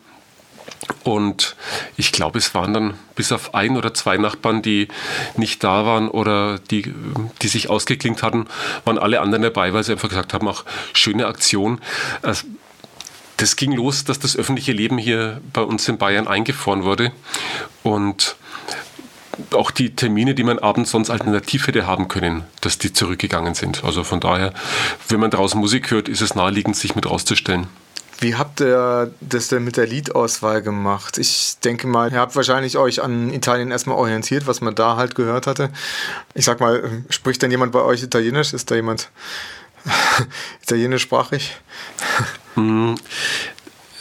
[1.05, 1.57] Und
[1.97, 4.89] ich glaube, es waren dann bis auf ein oder zwei Nachbarn, die
[5.37, 6.93] nicht da waren oder die,
[7.41, 8.47] die sich ausgeklinkt hatten,
[8.85, 11.81] waren alle anderen dabei, weil sie einfach gesagt haben, auch schöne Aktion.
[12.23, 12.47] Also,
[13.37, 17.13] das ging los, dass das öffentliche Leben hier bei uns in Bayern eingefroren wurde.
[17.83, 18.37] Und
[19.53, 23.83] auch die Termine, die man abends sonst alternativ hätte haben können, dass die zurückgegangen sind.
[23.85, 24.53] Also von daher,
[25.09, 27.67] wenn man draußen Musik hört, ist es naheliegend, sich mit rauszustellen.
[28.23, 31.19] Wie habt ihr das denn mit der Liedauswahl gemacht?
[31.19, 35.17] Ich denke mal, ihr habt wahrscheinlich euch an Italien erstmal orientiert, was man da halt
[35.17, 35.71] gehört hatte.
[36.33, 38.53] Ich sag mal, spricht denn jemand bei euch Italienisch?
[38.53, 39.11] Ist da jemand
[40.63, 41.57] italienischsprachig?
[42.55, 42.95] Mm,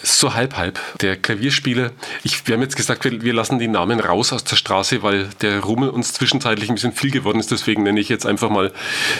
[0.03, 0.79] so halb halb.
[0.99, 1.89] Der Klavierspieler,
[2.23, 5.29] ich, wir haben jetzt gesagt, wir, wir, lassen die Namen raus aus der Straße, weil
[5.41, 7.49] der Rummel uns zwischenzeitlich ein bisschen viel geworden ist.
[7.49, 8.71] Deswegen nenne ich jetzt einfach mal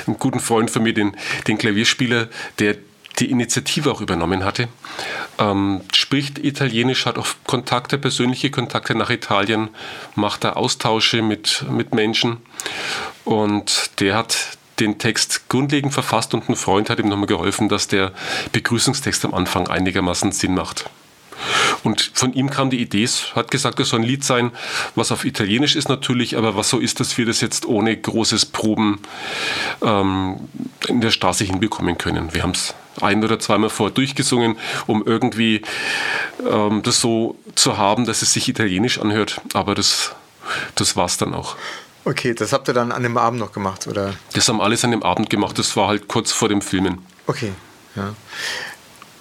[0.06, 2.28] einen guten Freund von mir, den, den Klavierspieler,
[2.60, 2.76] der
[3.20, 4.68] die Initiative auch übernommen hatte.
[5.38, 9.70] Ähm, spricht Italienisch, hat auch Kontakte, persönliche Kontakte nach Italien,
[10.16, 12.38] macht da Austausche mit, mit Menschen
[13.26, 17.88] und der hat den Text grundlegend verfasst und ein Freund hat ihm nochmal geholfen, dass
[17.88, 18.12] der
[18.52, 20.90] Begrüßungstext am Anfang einigermaßen Sinn macht.
[21.84, 24.52] Und von ihm kam die Idee, hat gesagt, es soll ein Lied sein,
[24.96, 28.46] was auf Italienisch ist natürlich, aber was so ist, dass wir das jetzt ohne großes
[28.48, 29.00] Proben
[29.84, 30.38] ähm,
[30.88, 32.34] in der Straße hinbekommen können.
[32.34, 35.62] Wir haben es ein oder zweimal vorher durchgesungen, um irgendwie
[36.48, 39.42] ähm, das so zu haben, dass es sich italienisch anhört.
[39.54, 40.12] Aber das,
[40.76, 41.56] das war es dann auch.
[42.04, 44.16] Okay, das habt ihr dann an dem Abend noch gemacht, oder?
[44.34, 45.58] Das haben alles an dem Abend gemacht.
[45.60, 47.06] Das war halt kurz vor dem Filmen.
[47.28, 47.52] Okay,
[47.96, 48.14] ja.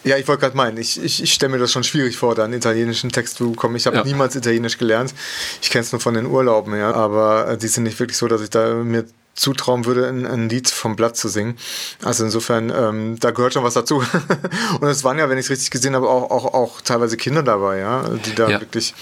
[0.02, 2.44] Ja, ich wollte gerade meinen, ich, ich, ich stelle mir das schon schwierig vor, da
[2.44, 3.76] einen italienischen Text zu bekommen.
[3.76, 4.04] Ich habe ja.
[4.04, 5.12] niemals Italienisch gelernt.
[5.61, 6.94] Ich kenne es nur von den Urlauben, ja.
[6.94, 10.48] Aber äh, die sind nicht wirklich so, dass ich da mir zutrauen würde, ein, ein
[10.48, 11.56] Lied vom Blatt zu singen.
[12.02, 14.04] Also insofern, ähm, da gehört schon was dazu.
[14.80, 17.42] und es waren ja, wenn ich es richtig gesehen habe, auch, auch, auch teilweise Kinder
[17.42, 18.60] dabei, ja, die da ja.
[18.60, 18.94] wirklich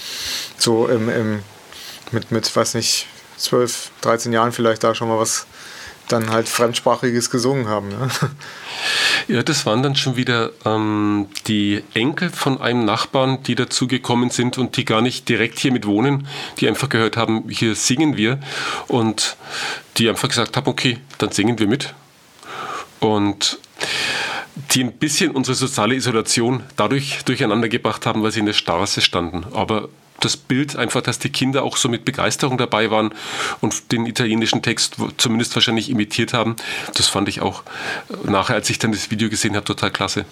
[0.57, 1.43] so im, im,
[2.11, 5.45] mit, mit, weiß nicht, 12, 13 Jahren vielleicht da schon mal was
[6.11, 7.89] dann halt Fremdsprachiges gesungen haben.
[7.89, 8.09] Ne?
[9.27, 14.57] Ja, das waren dann schon wieder ähm, die Enkel von einem Nachbarn, die dazugekommen sind
[14.57, 16.27] und die gar nicht direkt hier mit wohnen,
[16.59, 18.39] die einfach gehört haben, hier singen wir
[18.87, 19.37] und
[19.97, 21.93] die einfach gesagt haben, okay, dann singen wir mit.
[22.99, 23.59] Und
[24.71, 29.01] die ein bisschen unsere soziale Isolation dadurch durcheinander gebracht haben, weil sie in der Straße
[29.01, 29.45] standen.
[29.53, 33.13] Aber das Bild einfach, dass die Kinder auch so mit Begeisterung dabei waren
[33.61, 36.55] und den italienischen Text zumindest wahrscheinlich imitiert haben.
[36.95, 37.63] Das fand ich auch
[38.23, 40.25] nachher, als ich dann das Video gesehen habe, total klasse.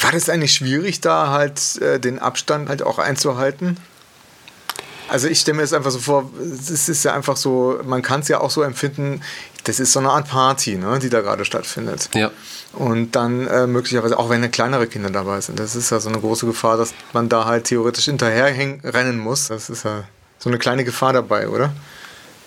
[0.00, 3.76] War das eigentlich schwierig, da halt äh, den Abstand halt auch einzuhalten?
[5.08, 8.20] Also ich stelle mir das einfach so vor, es ist ja einfach so, man kann
[8.20, 9.20] es ja auch so empfinden,
[9.64, 12.10] das ist so eine Art Party, ne, die da gerade stattfindet.
[12.14, 12.30] Ja.
[12.72, 16.20] Und dann äh, möglicherweise, auch wenn kleinere Kinder dabei sind, das ist ja so eine
[16.20, 18.46] große Gefahr, dass man da halt theoretisch hinterher
[18.84, 19.48] rennen muss.
[19.48, 20.04] Das ist ja
[20.38, 21.72] so eine kleine Gefahr dabei, oder?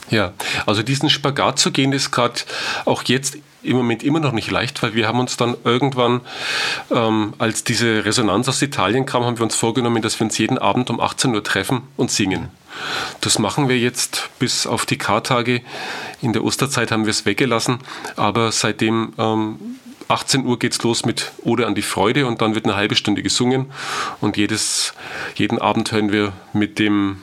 [0.10, 0.34] Ja,
[0.66, 2.40] also diesen Spagat zu gehen, ist gerade
[2.86, 6.22] auch jetzt im Moment immer noch nicht leicht, weil wir haben uns dann irgendwann,
[6.92, 10.58] ähm, als diese Resonanz aus Italien kam, haben wir uns vorgenommen, dass wir uns jeden
[10.58, 12.50] Abend um 18 Uhr treffen und singen.
[13.22, 15.62] Das machen wir jetzt bis auf die Kartage.
[16.22, 17.80] In der Osterzeit haben wir es weggelassen,
[18.16, 19.60] aber seitdem ähm,
[20.08, 22.96] 18 Uhr geht es los mit Ode an die Freude und dann wird eine halbe
[22.96, 23.68] Stunde gesungen
[24.22, 24.94] und jedes,
[25.36, 27.22] jeden Abend hören wir mit dem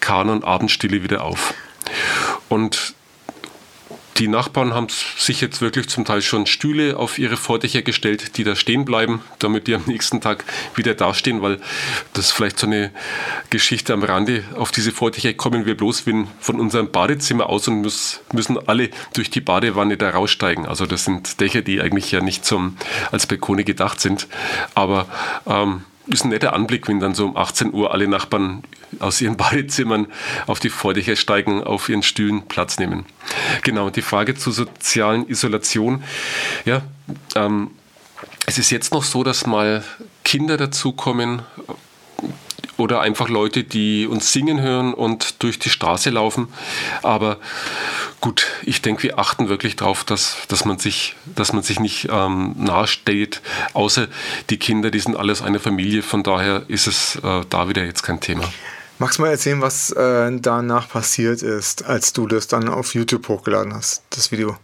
[0.00, 1.54] Kanon Abendstille wieder auf.
[2.48, 2.94] Und
[4.18, 8.44] die Nachbarn haben sich jetzt wirklich zum Teil schon Stühle auf ihre Vordächer gestellt, die
[8.44, 11.60] da stehen bleiben, damit die am nächsten Tag wieder dastehen, weil
[12.12, 12.90] das ist vielleicht so eine
[13.50, 14.44] Geschichte am Rande.
[14.56, 16.04] Auf diese Vordächer kommen wir bloß
[16.40, 17.82] von unserem Badezimmer aus und
[18.32, 20.66] müssen alle durch die Badewanne da raussteigen.
[20.66, 22.76] Also das sind Dächer, die eigentlich ja nicht zum,
[23.12, 24.26] als Balkone gedacht sind.
[24.74, 25.06] Aber
[25.46, 28.62] ähm, ist ein netter Anblick, wenn dann so um 18 Uhr alle Nachbarn
[28.98, 30.06] aus ihren Badezimmern
[30.46, 33.06] auf die Vordächer steigen, auf ihren Stühlen Platz nehmen.
[33.62, 36.02] Genau, die Frage zur sozialen Isolation.
[36.64, 36.82] Ja,
[37.34, 37.70] ähm,
[38.46, 39.84] es ist jetzt noch so, dass mal
[40.24, 41.42] Kinder dazukommen,
[42.76, 46.48] oder einfach Leute, die uns singen hören und durch die Straße laufen.
[47.02, 47.38] Aber
[48.20, 52.08] gut, ich denke, wir achten wirklich darauf, dass, dass, man, sich, dass man sich nicht
[52.10, 53.42] ähm, nahesteht,
[53.74, 54.08] außer
[54.50, 56.02] die Kinder, die sind alles eine Familie.
[56.02, 58.44] Von daher ist es äh, da wieder jetzt kein Thema.
[59.00, 63.28] Magst du mal erzählen, was äh, danach passiert ist, als du das dann auf YouTube
[63.28, 64.56] hochgeladen hast, das Video?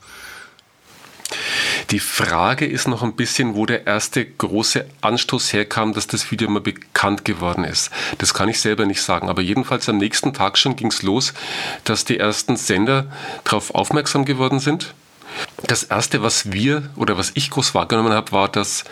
[1.90, 6.48] Die Frage ist noch ein bisschen, wo der erste große Anstoß herkam, dass das Video
[6.48, 7.90] mal bekannt geworden ist.
[8.18, 11.34] Das kann ich selber nicht sagen, aber jedenfalls am nächsten Tag schon ging es los,
[11.84, 13.06] dass die ersten Sender
[13.44, 14.94] darauf aufmerksam geworden sind.
[15.66, 18.84] Das erste, was wir oder was ich groß wahrgenommen habe, war, dass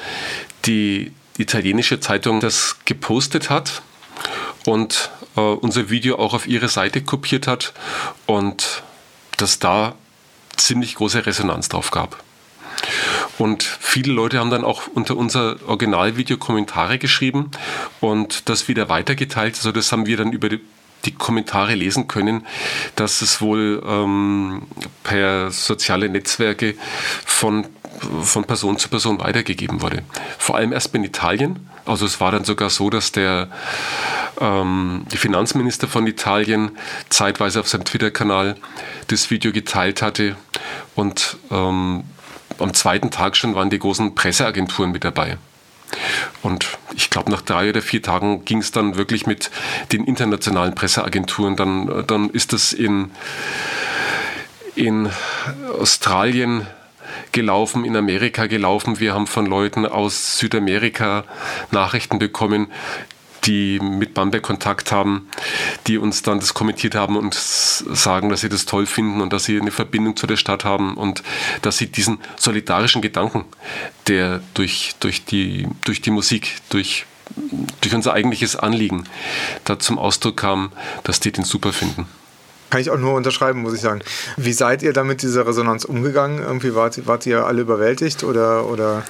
[0.65, 3.83] die italienische Zeitung das gepostet hat
[4.67, 7.73] und äh, unser Video auch auf ihre Seite kopiert hat
[8.27, 8.83] und
[9.37, 9.95] dass da
[10.57, 12.23] ziemlich große Resonanz drauf gab.
[13.39, 17.51] Und viele Leute haben dann auch unter unser Originalvideo Kommentare geschrieben
[18.01, 19.57] und das wieder weitergeteilt.
[19.57, 20.61] Also das haben wir dann über die,
[21.05, 22.47] die Kommentare lesen können,
[22.97, 24.63] dass es wohl ähm,
[25.03, 26.75] per soziale Netzwerke
[27.25, 27.67] von,
[28.23, 30.03] von Person zu Person weitergegeben wurde.
[30.39, 31.69] Vor allem erst in Italien.
[31.85, 33.49] Also es war dann sogar so, dass der
[34.41, 36.73] ähm, Finanzminister von Italien
[37.09, 38.57] zeitweise auf seinem Twitter-Kanal
[39.09, 40.37] das Video geteilt hatte
[40.95, 42.05] und ähm,
[42.59, 45.39] am zweiten Tag schon waren die großen Presseagenturen mit dabei.
[46.43, 49.51] Und ich glaube, nach drei oder vier Tagen ging es dann wirklich mit
[49.93, 51.57] den internationalen Presseagenturen.
[51.57, 53.11] Dann, dann ist das in,
[54.75, 55.11] in
[55.79, 56.67] Australien
[57.33, 59.01] gelaufen, in Amerika gelaufen.
[59.01, 61.25] Wir haben von Leuten aus Südamerika
[61.71, 62.69] Nachrichten bekommen,
[63.45, 65.29] die mit Bamberg Kontakt haben,
[65.87, 69.45] die uns dann das kommentiert haben und sagen, dass sie das toll finden und dass
[69.45, 71.23] sie eine Verbindung zu der Stadt haben und
[71.63, 73.45] dass sie diesen solidarischen Gedanken,
[74.07, 77.07] der durch, durch, die, durch die Musik, durch,
[77.81, 79.05] durch unser eigentliches Anliegen
[79.65, 80.73] da zum Ausdruck kam,
[81.05, 82.07] dass die den super finden.
[82.71, 84.01] Kann ich auch nur unterschreiben, muss ich sagen.
[84.39, 86.39] Wie seid ihr damit dieser Resonanz umgegangen?
[86.39, 89.05] Irgendwie wart, wart ihr alle überwältigt oder, oder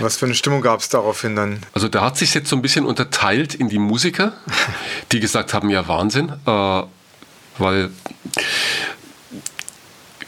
[0.00, 1.60] was für eine Stimmung gab es daraufhin dann?
[1.72, 4.32] Also da hat sich jetzt so ein bisschen unterteilt in die Musiker,
[5.12, 6.82] die gesagt haben, ja Wahnsinn, äh,
[7.58, 7.90] weil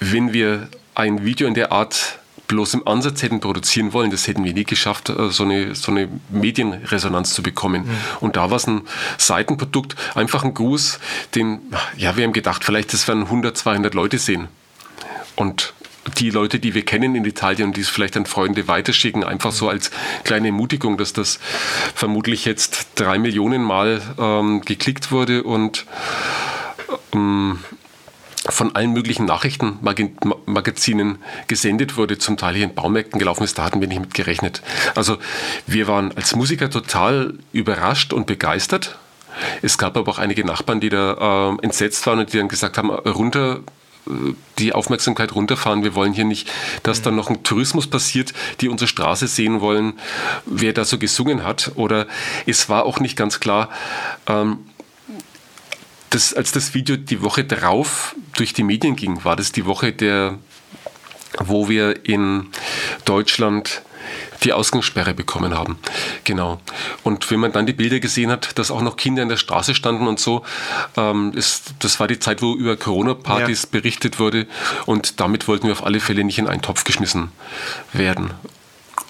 [0.01, 4.45] wenn wir ein Video in der Art bloß im Ansatz hätten produzieren wollen, das hätten
[4.45, 7.85] wir nie geschafft, äh, so eine, so eine Medienresonanz zu bekommen.
[7.85, 7.97] Mhm.
[8.21, 8.83] Und da war es ein
[9.17, 10.99] Seitenprodukt, einfach ein Gruß,
[11.35, 11.61] den,
[11.97, 14.49] ja, wir haben gedacht, vielleicht das werden 100, 200 Leute sehen.
[15.35, 15.73] Und
[16.19, 19.53] die Leute, die wir kennen in Italien und die es vielleicht an Freunde weiterschicken, einfach
[19.53, 19.91] so als
[20.25, 21.39] kleine Ermutigung, dass das
[21.95, 25.87] vermutlich jetzt drei Millionen Mal ähm, geklickt wurde und
[27.15, 27.61] ähm,
[28.49, 33.81] von allen möglichen Nachrichtenmagazinen gesendet wurde, zum Teil hier in Baumärkten gelaufen ist, da hatten
[33.81, 34.63] wir nicht mit gerechnet.
[34.97, 35.19] Also
[35.67, 38.99] wir waren als Musiker total überrascht und begeistert.
[39.63, 42.79] Es gab aber auch einige Nachbarn, die da äh, entsetzt waren und die dann gesagt
[42.79, 43.61] haben, runter
[44.59, 45.85] die Aufmerksamkeit runterfahren.
[45.85, 46.51] Wir wollen hier nicht,
[46.83, 47.05] dass mhm.
[47.05, 49.95] dann noch ein Tourismus passiert, die unsere Straße sehen wollen,
[50.45, 51.73] wer da so gesungen hat.
[51.77, 52.07] Oder
[52.47, 53.69] es war auch nicht ganz klar,
[54.27, 54.59] ähm,
[56.11, 59.93] das, als das Video die Woche darauf durch die Medien ging, war das die Woche
[59.93, 60.39] der,
[61.39, 62.49] wo wir in
[63.07, 63.83] Deutschland
[64.45, 65.79] die Ausgangssperre bekommen haben.
[66.25, 66.61] Genau.
[67.03, 69.75] Und wenn man dann die Bilder gesehen hat, dass auch noch Kinder in der Straße
[69.75, 70.43] standen und so,
[70.97, 73.69] ähm, ist, das war die Zeit, wo über Corona-Partys ja.
[73.71, 74.47] berichtet wurde.
[74.87, 77.31] Und damit wollten wir auf alle Fälle nicht in einen Topf geschmissen
[77.93, 78.31] werden.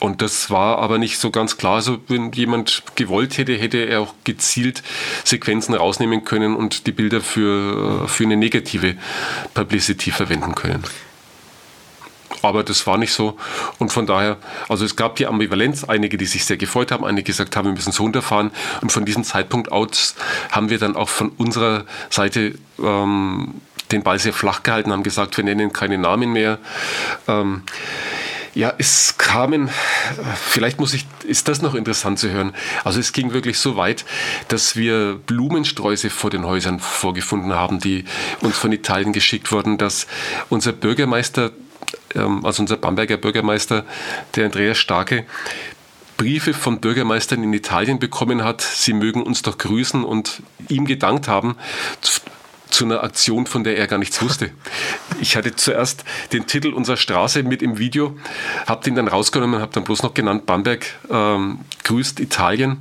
[0.03, 1.77] Und das war aber nicht so ganz klar.
[1.77, 4.83] Also wenn jemand gewollt hätte, hätte er auch gezielt
[5.23, 8.97] Sequenzen rausnehmen können und die Bilder für, für eine negative
[9.55, 10.83] Publicity verwenden können.
[12.43, 13.37] Aber das war nicht so.
[13.79, 14.37] Und von daher,
[14.69, 17.73] also es gab die Ambivalenz, einige, die sich sehr gefreut haben, einige gesagt haben, wir
[17.73, 18.51] müssen so runterfahren.
[18.81, 20.15] Und von diesem Zeitpunkt aus
[20.51, 23.55] haben wir dann auch von unserer Seite ähm,
[23.91, 26.59] den Ball sehr flach gehalten, haben gesagt, wir nennen keine Namen mehr.
[27.29, 27.63] Ähm,
[28.55, 29.71] Ja, es kamen,
[30.37, 32.53] vielleicht muss ich, ist das noch interessant zu hören.
[32.85, 34.05] Also es ging wirklich so weit,
[34.49, 38.05] dass wir Blumensträuße vor den Häusern vorgefunden haben, die
[38.43, 40.07] uns von Italien geschickt wurden, dass
[40.51, 41.51] unser Bürgermeister,
[42.15, 43.85] also unser Bamberger Bürgermeister,
[44.37, 45.25] der Andreas Starke,
[46.17, 51.27] Briefe von Bürgermeistern in Italien bekommen hat, sie mögen uns doch grüßen und ihm gedankt
[51.27, 51.57] haben
[52.73, 54.51] zu einer Aktion, von der er gar nichts wusste.
[55.21, 58.17] Ich hatte zuerst den Titel unserer Straße mit im Video,
[58.67, 62.79] habe den dann rausgenommen, habe dann bloß noch genannt, Bamberg ähm, grüßt Italien,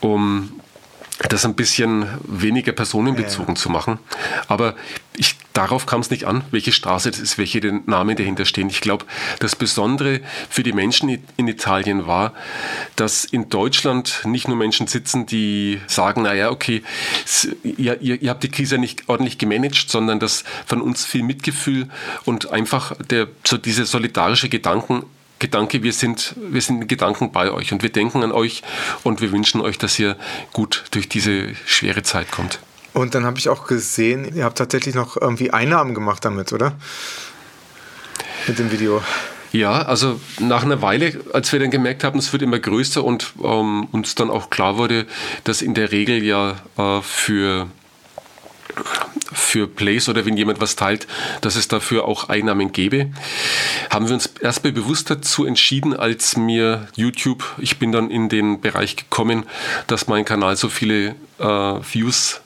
[0.00, 0.60] um
[1.30, 3.60] das ein bisschen weniger personenbezogen ja.
[3.60, 4.00] zu machen.
[4.48, 4.74] Aber
[5.16, 8.70] ich, darauf kam es nicht an, welche Straße das ist, welche Namen dahinter stehen.
[8.70, 9.04] Ich glaube,
[9.40, 12.32] das Besondere für die Menschen in Italien war,
[12.94, 16.84] dass in Deutschland nicht nur Menschen sitzen, die sagen, naja, okay,
[17.64, 21.88] ihr, ihr, ihr habt die Krise nicht ordentlich gemanagt, sondern dass von uns viel Mitgefühl
[22.24, 25.02] und einfach der, so diese solidarische Gedanken
[25.40, 28.62] Gedanke, wir sind, wir sind in Gedanken bei euch und wir denken an euch
[29.04, 30.16] und wir wünschen euch, dass ihr
[30.52, 32.58] gut durch diese schwere Zeit kommt.
[32.94, 36.72] Und dann habe ich auch gesehen, ihr habt tatsächlich noch irgendwie Einnahmen gemacht damit, oder?
[38.46, 39.02] Mit dem Video.
[39.52, 43.32] Ja, also nach einer Weile, als wir dann gemerkt haben, es wird immer größer und
[43.42, 45.06] ähm, uns dann auch klar wurde,
[45.44, 47.68] dass in der Regel ja äh, für
[49.32, 51.06] für Plays oder wenn jemand was teilt,
[51.40, 53.10] dass es dafür auch Einnahmen gäbe.
[53.90, 58.60] Haben wir uns erstmal bewusst dazu entschieden, als mir YouTube, ich bin dann in den
[58.60, 59.44] Bereich gekommen,
[59.86, 62.40] dass mein Kanal so viele äh, Views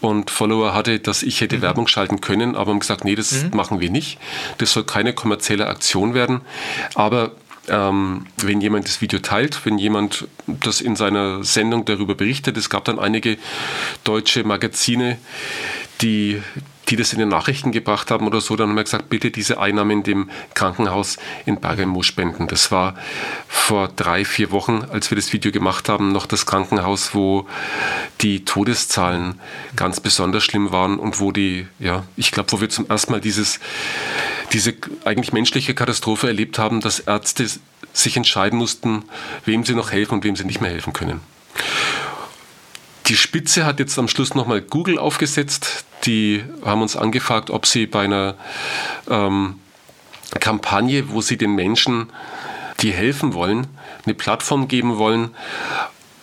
[0.00, 1.62] und Follower hatte, dass ich hätte mhm.
[1.62, 3.50] Werbung schalten können, aber haben gesagt, nee, das mhm.
[3.54, 4.18] machen wir nicht.
[4.58, 6.42] Das soll keine kommerzielle Aktion werden.
[6.94, 7.32] Aber
[7.68, 12.56] ähm, wenn jemand das Video teilt, wenn jemand das in seiner Sendung darüber berichtet.
[12.56, 13.38] Es gab dann einige
[14.04, 15.18] deutsche Magazine,
[16.00, 16.42] die,
[16.88, 19.58] die das in den Nachrichten gebracht haben oder so, dann haben wir gesagt, bitte diese
[19.60, 22.46] Einnahmen dem Krankenhaus in Bergamo spenden.
[22.46, 22.94] Das war
[23.48, 27.46] vor drei, vier Wochen, als wir das Video gemacht haben, noch das Krankenhaus, wo
[28.20, 29.40] die Todeszahlen
[29.74, 33.20] ganz besonders schlimm waren und wo die, ja, ich glaube, wo wir zum ersten Mal
[33.20, 33.60] dieses
[34.52, 37.46] diese eigentlich menschliche Katastrophe erlebt haben, dass Ärzte
[37.92, 39.04] sich entscheiden mussten,
[39.44, 41.20] wem sie noch helfen und wem sie nicht mehr helfen können.
[43.08, 45.84] Die Spitze hat jetzt am Schluss nochmal Google aufgesetzt.
[46.04, 48.34] Die haben uns angefragt, ob sie bei einer
[49.08, 49.60] ähm,
[50.40, 52.10] Kampagne, wo sie den Menschen,
[52.80, 53.68] die helfen wollen,
[54.04, 55.30] eine Plattform geben wollen,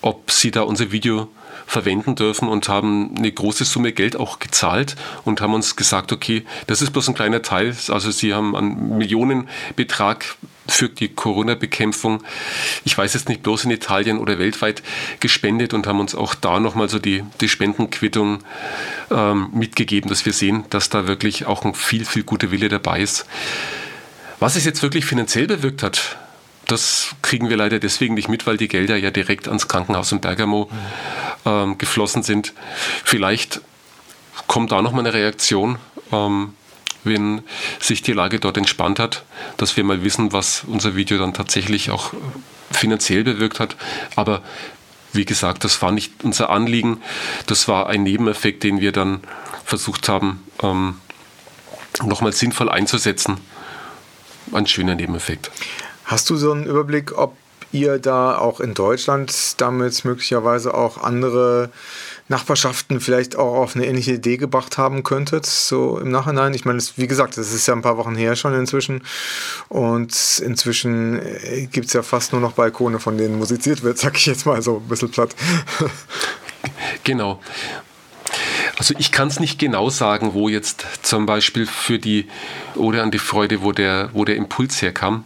[0.02, 1.30] ob sie da unser Video
[1.66, 6.46] verwenden dürfen und haben eine große Summe Geld auch gezahlt und haben uns gesagt, okay,
[6.68, 7.76] das ist bloß ein kleiner Teil.
[7.88, 10.36] Also sie haben einen Millionenbetrag
[10.68, 12.24] für die Corona-Bekämpfung,
[12.86, 14.82] ich weiß jetzt nicht, bloß in Italien oder weltweit
[15.20, 18.40] gespendet und haben uns auch da nochmal so die, die Spendenquittung
[19.12, 23.02] ähm, mitgegeben, dass wir sehen, dass da wirklich auch ein viel, viel guter Wille dabei
[23.02, 23.26] ist.
[24.40, 26.18] Was es jetzt wirklich finanziell bewirkt hat,
[26.68, 30.22] das kriegen wir leider deswegen nicht mit, weil die Gelder ja direkt ans Krankenhaus in
[30.22, 30.70] Bergamo
[31.46, 32.54] ähm, geflossen sind.
[33.04, 33.62] Vielleicht
[34.48, 35.78] kommt da noch mal eine Reaktion,
[36.12, 36.54] ähm,
[37.04, 37.42] wenn
[37.80, 39.24] sich die Lage dort entspannt hat,
[39.58, 42.14] dass wir mal wissen, was unser Video dann tatsächlich auch
[42.72, 43.76] finanziell bewirkt hat.
[44.16, 44.42] Aber
[45.12, 47.02] wie gesagt, das war nicht unser Anliegen.
[47.46, 49.22] Das war ein Nebeneffekt, den wir dann
[49.64, 50.96] versucht haben, ähm,
[52.04, 53.38] nochmal sinnvoll einzusetzen.
[54.52, 55.52] Ein schöner Nebeneffekt.
[56.06, 57.38] Hast du so einen Überblick, ob
[57.72, 61.72] ihr da auch in Deutschland damit möglicherweise auch andere
[62.30, 66.54] Nachbarschaften vielleicht auch auf eine ähnliche Idee gebracht haben könntet, so im Nachhinein?
[66.54, 69.04] Ich meine, wie gesagt, das ist ja ein paar Wochen her schon inzwischen
[69.70, 74.16] und inzwischen äh, gibt es ja fast nur noch Balkone, von denen musiziert wird, sag
[74.18, 75.36] ich jetzt mal so ein bisschen platt.
[77.04, 77.42] Genau.
[78.78, 82.28] Also ich kann es nicht genau sagen, wo jetzt zum Beispiel für die
[82.76, 85.26] Ode an die Freude, wo der, wo der Impuls herkam.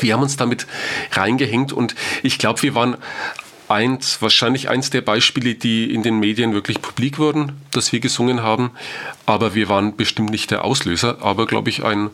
[0.00, 0.66] Wir haben uns damit
[1.12, 2.96] reingehängt und ich glaube, wir waren
[3.68, 8.42] eins, wahrscheinlich eins der Beispiele, die in den Medien wirklich publik wurden, dass wir gesungen
[8.42, 8.72] haben.
[9.26, 12.10] Aber wir waren bestimmt nicht der Auslöser, aber glaube ich ein,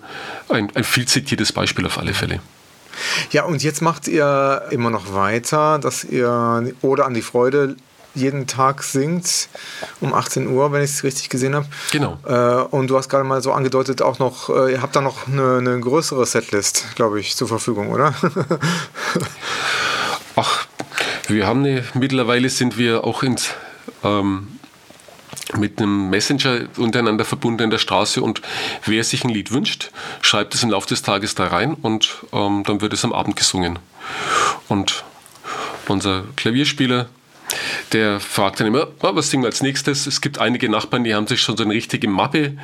[0.49, 2.40] ein, ein viel zitiertes Beispiel auf alle Fälle.
[3.31, 7.77] Ja, und jetzt macht ihr immer noch weiter, dass ihr Oder an die Freude
[8.14, 9.49] jeden Tag singt
[10.01, 11.67] um 18 Uhr, wenn ich es richtig gesehen habe.
[11.90, 12.19] Genau.
[12.25, 15.27] Äh, und du hast gerade mal so angedeutet, auch noch, äh, ihr habt da noch
[15.27, 18.14] eine, eine größere Setlist, glaube ich, zur Verfügung, oder?
[20.37, 20.67] Ach,
[21.29, 23.55] wir haben eine, mittlerweile sind wir auch ins,
[24.03, 24.49] ähm,
[25.57, 28.43] mit einem Messenger untereinander verbunden in der Straße und
[28.85, 32.63] wer sich ein Lied wünscht, schreibt es im Laufe des Tages da rein und ähm,
[32.67, 33.79] dann wird es am Abend gesungen.
[34.69, 35.05] Und
[35.89, 37.09] unser Klavierspieler
[37.93, 40.07] der fragt dann immer, oh, was singen wir als nächstes?
[40.07, 42.57] Es gibt einige Nachbarn, die haben sich schon so eine richtige Mappe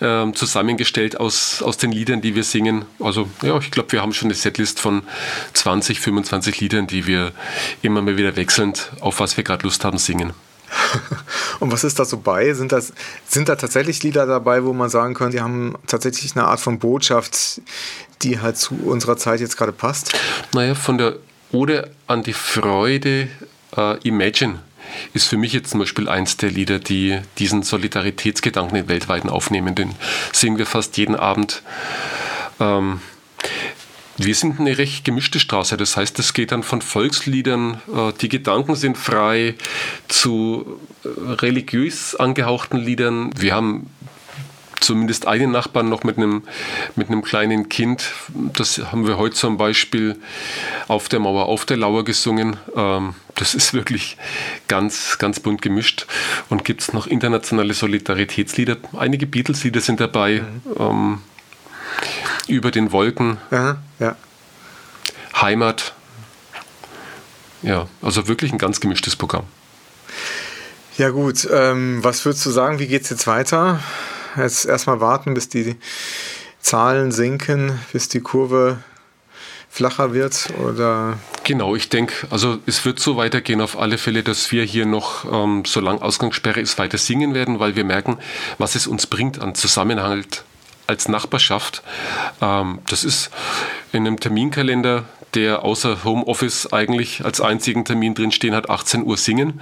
[0.00, 2.84] äh, zusammengestellt aus, aus den Liedern, die wir singen.
[3.00, 5.02] Also ja, ich glaube, wir haben schon eine Setlist von
[5.54, 7.32] 20, 25 Liedern, die wir
[7.82, 10.32] immer mal wieder wechselnd, auf was wir gerade Lust haben, singen.
[11.60, 12.52] Und was ist da so bei?
[12.54, 12.92] Sind, das,
[13.26, 16.78] sind da tatsächlich Lieder dabei, wo man sagen könnte, die haben tatsächlich eine Art von
[16.78, 17.60] Botschaft,
[18.22, 20.12] die halt zu unserer Zeit jetzt gerade passt?
[20.52, 21.16] Naja, von der
[21.52, 23.28] Ode an die Freude
[23.76, 24.60] äh, Imagine
[25.12, 29.74] ist für mich jetzt zum Beispiel eins der Lieder, die diesen Solidaritätsgedanken in weltweiten aufnehmen.
[29.74, 29.94] Den
[30.32, 31.62] singen wir fast jeden Abend.
[32.60, 33.00] Ähm,
[34.20, 35.76] wir sind eine recht gemischte Straße.
[35.76, 39.54] Das heißt, es geht dann von Volksliedern, äh, die Gedanken sind frei,
[40.08, 43.30] zu äh, religiös angehauchten Liedern.
[43.38, 43.88] Wir haben
[44.80, 46.42] zumindest einen Nachbarn noch mit einem,
[46.96, 48.12] mit einem kleinen Kind.
[48.34, 50.16] Das haben wir heute zum Beispiel
[50.88, 52.56] auf der Mauer, auf der Lauer gesungen.
[52.74, 54.16] Ähm, das ist wirklich
[54.66, 56.06] ganz, ganz bunt gemischt.
[56.48, 58.76] Und gibt es noch internationale Solidaritätslieder.
[58.96, 60.42] Einige Beatles-Lieder sind dabei.
[60.64, 60.72] Mhm.
[60.78, 61.18] Ähm,
[62.48, 63.38] über den Wolken.
[63.50, 64.16] Aha, ja.
[65.40, 65.94] Heimat.
[67.62, 69.44] Ja, also wirklich ein ganz gemischtes Programm.
[70.96, 73.80] Ja gut, ähm, was würdest du sagen, wie geht es jetzt weiter?
[74.38, 75.76] Jetzt erstmal warten, bis die
[76.60, 78.78] Zahlen sinken, bis die Kurve
[79.68, 81.18] flacher wird oder?
[81.44, 85.24] Genau, ich denke, also es wird so weitergehen auf alle Fälle, dass wir hier noch,
[85.30, 88.18] ähm, solange Ausgangssperre ist, weiter singen werden, weil wir merken,
[88.58, 90.44] was es uns bringt an Zusammenhalt
[90.86, 91.82] als Nachbarschaft.
[92.40, 93.30] Ähm, das ist
[93.92, 99.60] in einem Terminkalender, der außer Homeoffice eigentlich als einzigen Termin drinstehen hat, 18 Uhr singen.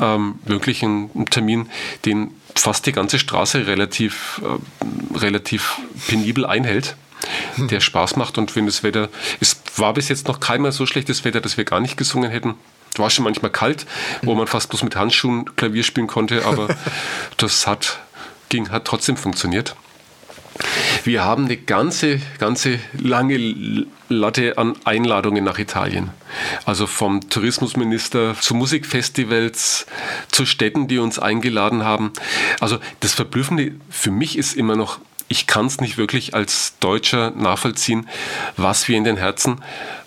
[0.00, 1.68] Ähm, wirklich ein, ein Termin,
[2.04, 2.30] den
[2.60, 6.96] fast die ganze Straße relativ, äh, relativ penibel einhält
[7.56, 9.08] der Spaß macht und wenn das Wetter,
[9.40, 12.54] es war bis jetzt noch keinmal so schlechtes Wetter, dass wir gar nicht gesungen hätten.
[12.92, 13.86] Es war schon manchmal kalt,
[14.22, 16.68] wo man fast bloß mit Handschuhen Klavier spielen konnte, aber
[17.36, 17.98] das hat,
[18.48, 19.76] ging, hat trotzdem funktioniert.
[21.04, 26.10] Wir haben eine ganze, ganze lange Latte an Einladungen nach Italien.
[26.64, 29.86] Also vom Tourismusminister zu Musikfestivals,
[30.30, 32.12] zu Städten, die uns eingeladen haben.
[32.60, 34.98] Also das Verblüffende für mich ist immer noch,
[35.28, 38.08] ich kann es nicht wirklich als Deutscher nachvollziehen,
[38.56, 39.60] was wir in den Herzen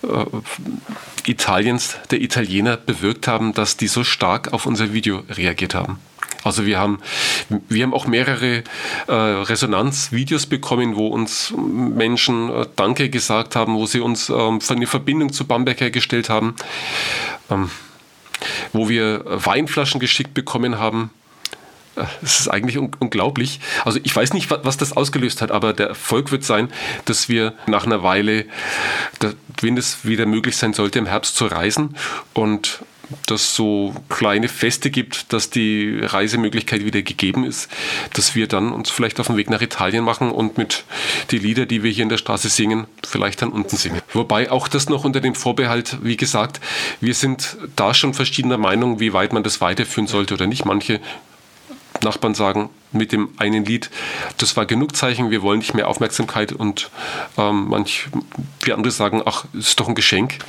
[0.04, 6.00] äh, Italiens, der Italiener bewirkt haben, dass die so stark auf unser Video reagiert haben.
[6.44, 7.00] Also wir haben,
[7.70, 8.64] wir haben auch mehrere
[9.08, 14.88] äh, Resonanzvideos bekommen, wo uns Menschen äh, Danke gesagt haben, wo sie uns ähm, eine
[14.88, 16.56] Verbindung zu Bamberg hergestellt haben,
[17.50, 17.70] ähm,
[18.74, 21.12] wo wir Weinflaschen geschickt bekommen haben.
[21.96, 23.60] Äh, es ist eigentlich un unglaublich.
[23.86, 26.72] Also ich weiß nicht, was das ausgelöst hat, aber der Erfolg wird sein,
[27.06, 28.46] dass wir nach einer Weile,
[29.62, 31.96] wenn es wieder möglich sein sollte, im Herbst zu reisen
[32.34, 32.80] und
[33.28, 37.70] dass so kleine Feste gibt, dass die Reisemöglichkeit wieder gegeben ist,
[38.14, 40.84] dass wir dann uns vielleicht auf den Weg nach Italien machen und mit
[41.32, 44.02] die Lieder, die wir hier in der Straße singen, vielleicht dann unten singen.
[44.14, 46.60] Wobei auch das noch unter dem Vorbehalt, wie gesagt,
[47.00, 50.66] wir sind da schon verschiedener Meinung, wie weit man das weiterführen sollte oder nicht.
[50.66, 51.00] Manche
[52.04, 53.90] Nachbarn sagen mit dem einen Lied,
[54.38, 56.90] das war genug Zeichen, wir wollen nicht mehr Aufmerksamkeit und
[57.38, 58.08] ähm, manch,
[58.62, 60.40] wir andere sagen, ach, ist doch ein Geschenk,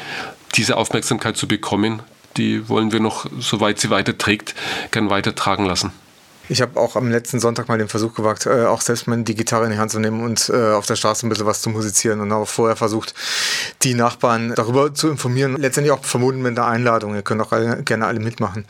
[0.56, 2.02] diese Aufmerksamkeit zu bekommen,
[2.36, 4.54] die wollen wir noch, soweit sie weiterträgt,
[4.90, 5.92] gern weitertragen lassen.
[6.48, 9.34] Ich habe auch am letzten Sonntag mal den Versuch gewagt, äh, auch selbst mal die
[9.34, 11.70] Gitarre in die Hand zu nehmen und äh, auf der Straße ein bisschen was zu
[11.70, 13.14] musizieren und habe vorher versucht,
[13.82, 15.56] die Nachbarn darüber zu informieren.
[15.56, 17.14] Letztendlich auch vermuten mit einer Einladung.
[17.14, 18.66] Ihr könnt auch alle, gerne alle mitmachen.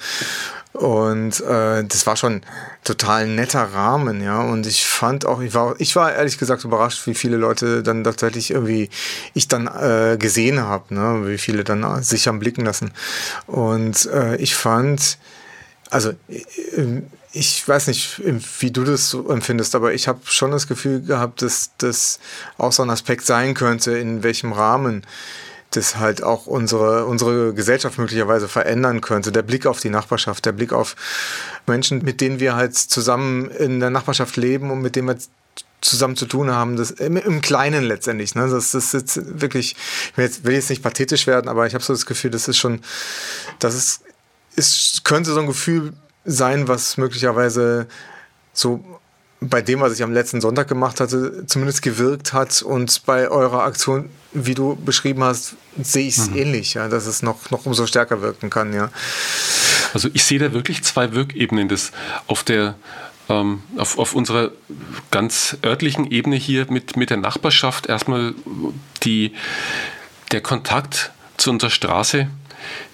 [0.73, 2.41] Und äh, das war schon
[2.83, 4.41] total netter Rahmen, ja.
[4.41, 8.05] Und ich fand auch, ich war, ich war ehrlich gesagt überrascht, wie viele Leute dann
[8.05, 8.89] tatsächlich irgendwie
[9.35, 11.23] ich dann äh, gesehen habe, ne?
[11.27, 12.91] wie viele dann sich haben blicken lassen.
[13.47, 15.19] Und äh, ich fand,
[15.91, 17.03] also äh,
[17.35, 18.21] ich weiß nicht,
[18.61, 22.19] wie du das so empfindest, aber ich habe schon das Gefühl gehabt, dass das
[22.59, 25.07] auch so ein Aspekt sein könnte, in welchem Rahmen
[25.77, 29.33] das halt auch unsere, unsere Gesellschaft möglicherweise verändern könnte.
[29.33, 30.97] Der Blick auf die Nachbarschaft, der Blick auf
[31.67, 35.17] Menschen, mit denen wir halt zusammen in der Nachbarschaft leben und mit denen wir
[35.81, 38.35] zusammen zu tun haben, das im, im Kleinen letztendlich.
[38.35, 38.49] Ne?
[38.49, 39.75] Das, das ist jetzt wirklich,
[40.11, 42.49] ich will jetzt, will jetzt nicht pathetisch werden, aber ich habe so das Gefühl, das
[42.49, 42.81] ist schon,
[43.59, 44.01] das ist,
[44.55, 45.93] ist, könnte so ein Gefühl
[46.25, 47.89] sein, was möglicherweise
[48.53, 48.85] so
[49.49, 52.63] bei dem, was ich am letzten Sonntag gemacht hatte, zumindest gewirkt hat.
[52.63, 56.37] Und bei eurer Aktion, wie du beschrieben hast, sehe ich es mhm.
[56.37, 58.91] ähnlich, ja, dass es noch, noch umso stärker wirken kann, ja.
[59.95, 61.69] Also ich sehe da wirklich zwei Wirkebenen.
[61.69, 61.93] Das
[62.27, 62.77] auf der
[63.29, 64.51] ähm, auf, auf unserer
[65.11, 68.35] ganz örtlichen Ebene hier mit, mit der Nachbarschaft erstmal
[69.03, 69.33] die,
[70.33, 72.29] der Kontakt zu unserer Straße,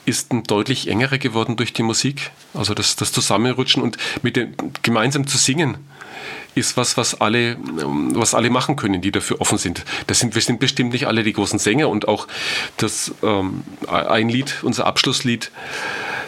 [0.06, 2.30] ist ein deutlich engerer geworden durch die Musik.
[2.54, 5.78] Also das, das Zusammenrutschen und mit dem, gemeinsam zu singen
[6.58, 9.84] ist was, was alle, was alle machen können, die dafür offen sind.
[10.06, 10.34] Das sind.
[10.34, 12.26] Wir sind bestimmt nicht alle die großen Sänger und auch
[12.76, 15.50] das ähm, ein Lied, unser Abschlusslied,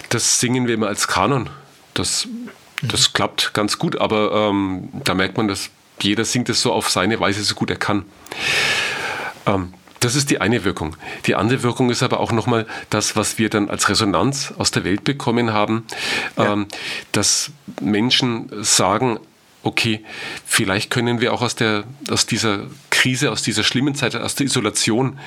[0.09, 1.51] das singen wir immer als Kanon.
[1.95, 2.29] Das,
[2.83, 5.71] das klappt ganz gut, aber ähm, da merkt man, dass
[6.01, 8.05] jeder singt es so auf seine Weise so gut er kann.
[9.47, 10.97] Ähm, das ist die eine Wirkung.
[11.27, 14.83] Die andere Wirkung ist aber auch nochmal das, was wir dann als Resonanz aus der
[14.83, 15.85] Welt bekommen haben,
[16.39, 16.55] ja.
[16.55, 16.67] ähm,
[17.13, 17.51] dass
[17.83, 19.21] Menschen sagen,
[19.63, 20.05] okay,
[20.47, 24.47] vielleicht können wir auch aus, der, aus dieser Krise, aus dieser schlimmen Zeit, aus der
[24.47, 25.19] Isolation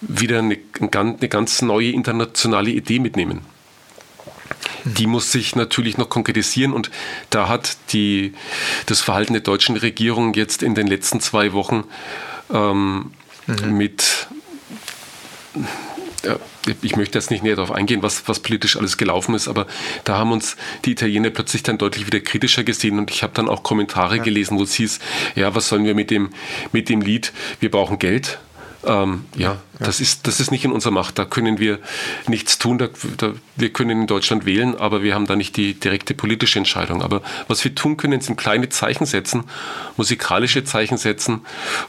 [0.00, 3.42] wieder eine, eine ganz neue internationale Idee mitnehmen.
[4.84, 6.90] Die muss sich natürlich noch konkretisieren und
[7.30, 8.34] da hat die,
[8.86, 11.84] das Verhalten der deutschen Regierung jetzt in den letzten zwei Wochen
[12.52, 13.12] ähm,
[13.46, 13.76] mhm.
[13.76, 14.28] mit
[16.82, 19.66] ich möchte jetzt nicht näher darauf eingehen, was, was politisch alles gelaufen ist, aber
[20.04, 23.48] da haben uns die Italiener plötzlich dann deutlich wieder kritischer gesehen und ich habe dann
[23.48, 24.22] auch Kommentare ja.
[24.22, 25.00] gelesen, wo es hieß,
[25.34, 26.30] ja, was sollen wir mit dem,
[26.72, 28.38] mit dem Lied, wir brauchen Geld.
[28.86, 31.18] Ähm, ja, ja, Das, ist, das ist nicht in unserer Macht.
[31.18, 31.78] Da können wir
[32.26, 32.78] nichts tun.
[32.78, 36.58] Da, da, wir können in Deutschland wählen, aber wir haben da nicht die direkte politische
[36.58, 37.02] Entscheidung.
[37.02, 39.44] Aber was wir tun können, sind kleine Zeichen setzen,
[39.96, 41.40] musikalische Zeichen setzen.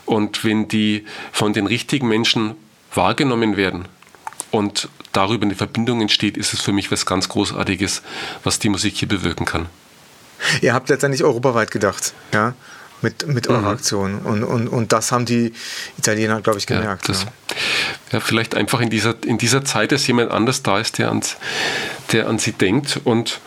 [0.06, 2.56] Und wenn die von den richtigen Menschen
[2.94, 3.86] wahrgenommen werden,
[4.56, 8.01] und darüber eine Verbindung entsteht, ist es für mich was ganz Großartiges,
[8.43, 9.68] was die Musik hier bewirken kann.
[10.62, 12.53] Ihr habt letztendlich europaweit gedacht, ja,
[13.01, 13.68] mit, mit eurer mhm.
[13.68, 14.20] Aktion.
[14.20, 15.53] Und, und, und das haben die
[15.97, 17.08] Italiener, glaube ich, gemerkt.
[17.08, 17.32] Ja, das, ja.
[18.14, 21.38] ja, vielleicht einfach in dieser, in dieser Zeit, dass jemand anders da ist, der, ans,
[22.12, 23.39] der an sie denkt und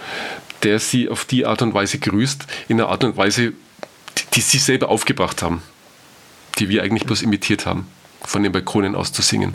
[0.62, 3.52] der sie auf die Art und Weise grüßt, in einer Art und Weise,
[4.16, 5.62] die, die sie selber aufgebracht haben,
[6.58, 7.86] die wir eigentlich bloß imitiert haben,
[8.22, 9.54] von den Balkonen aus zu singen.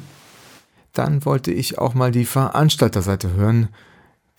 [0.93, 3.69] Dann wollte ich auch mal die Veranstalterseite hören.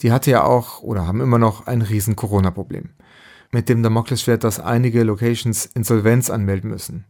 [0.01, 2.91] Die hatte ja auch oder haben immer noch ein riesen Corona-Problem.
[3.51, 7.05] Mit dem Damoklesschwert, dass einige Locations Insolvenz anmelden müssen.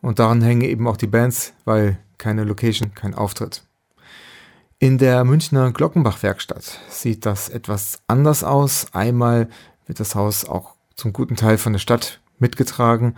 [0.00, 3.62] Und daran hängen eben auch die Bands, weil keine Location, kein Auftritt.
[4.78, 8.86] In der Münchner Glockenbach-Werkstatt sieht das etwas anders aus.
[8.92, 9.48] Einmal
[9.86, 13.14] wird das Haus auch zum guten Teil von der Stadt mitgetragen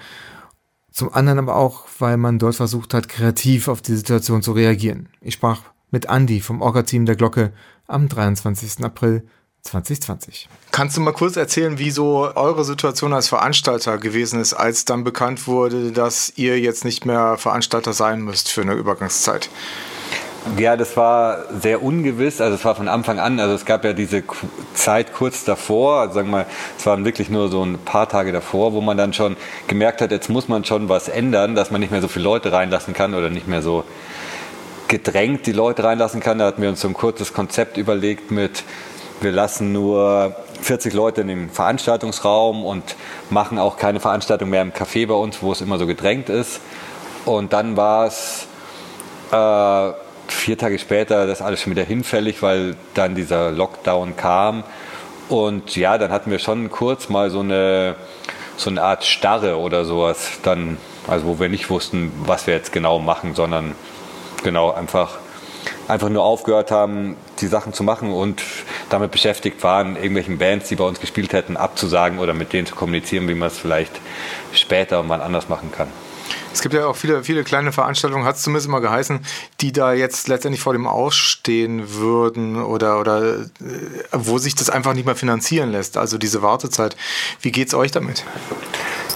[0.95, 5.09] zum anderen aber auch, weil man dort versucht hat, kreativ auf die Situation zu reagieren.
[5.21, 7.53] Ich sprach mit Andy vom Orga-Team der Glocke
[7.89, 8.85] am 23.
[8.85, 9.27] April
[9.63, 10.49] 2020.
[10.71, 15.03] Kannst du mal kurz erzählen, wie so eure Situation als Veranstalter gewesen ist, als dann
[15.03, 19.49] bekannt wurde, dass ihr jetzt nicht mehr Veranstalter sein müsst für eine Übergangszeit?
[20.59, 22.41] Ja, das war sehr ungewiss.
[22.41, 23.41] Also es war von Anfang an.
[23.41, 24.23] Also es gab ja diese
[24.75, 26.01] Zeit kurz davor.
[26.01, 26.47] Also sagen wir mal,
[26.79, 29.37] es waren wirklich nur so ein paar Tage davor, wo man dann schon
[29.69, 32.53] gemerkt hat, jetzt muss man schon was ändern, dass man nicht mehr so viele Leute
[32.53, 33.85] reinlassen kann oder nicht mehr so
[34.89, 36.39] gedrängt die Leute reinlassen kann.
[36.39, 38.65] Da hatten wir uns so ein kurzes Konzept überlegt mit,
[39.23, 42.97] wir lassen nur 40 Leute in dem Veranstaltungsraum und
[43.31, 46.61] machen auch keine Veranstaltung mehr im Café bei uns, wo es immer so gedrängt ist.
[47.25, 48.47] Und dann war es
[49.33, 54.65] äh, vier Tage später das alles schon wieder hinfällig, weil dann dieser Lockdown kam.
[55.29, 57.97] Und ja, dann hatten wir schon kurz mal so eine,
[58.57, 60.77] so eine Art Starre oder sowas, dann,
[61.09, 63.75] also wo wir nicht wussten, was wir jetzt genau machen, sondern
[64.43, 65.19] genau einfach,
[65.89, 68.43] einfach nur aufgehört haben, die Sachen zu machen und
[68.91, 72.75] damit beschäftigt waren, irgendwelchen Bands, die bei uns gespielt hätten, abzusagen oder mit denen zu
[72.75, 74.01] kommunizieren, wie man es vielleicht
[74.53, 75.89] später mal anders machen kann.
[76.55, 79.27] Es gibt ja auch viele, viele kleine Veranstaltungen, hat es zumindest mal geheißen,
[79.61, 83.47] die da jetzt letztendlich vor dem Ausstehen würden oder, oder äh,
[84.13, 86.97] wo sich das einfach nicht mehr finanzieren lässt, also diese Wartezeit.
[87.41, 88.25] Wie geht es euch damit?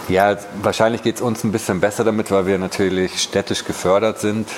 [0.08, 4.48] Ja, wahrscheinlich geht es uns ein bisschen besser damit, weil wir natürlich städtisch gefördert sind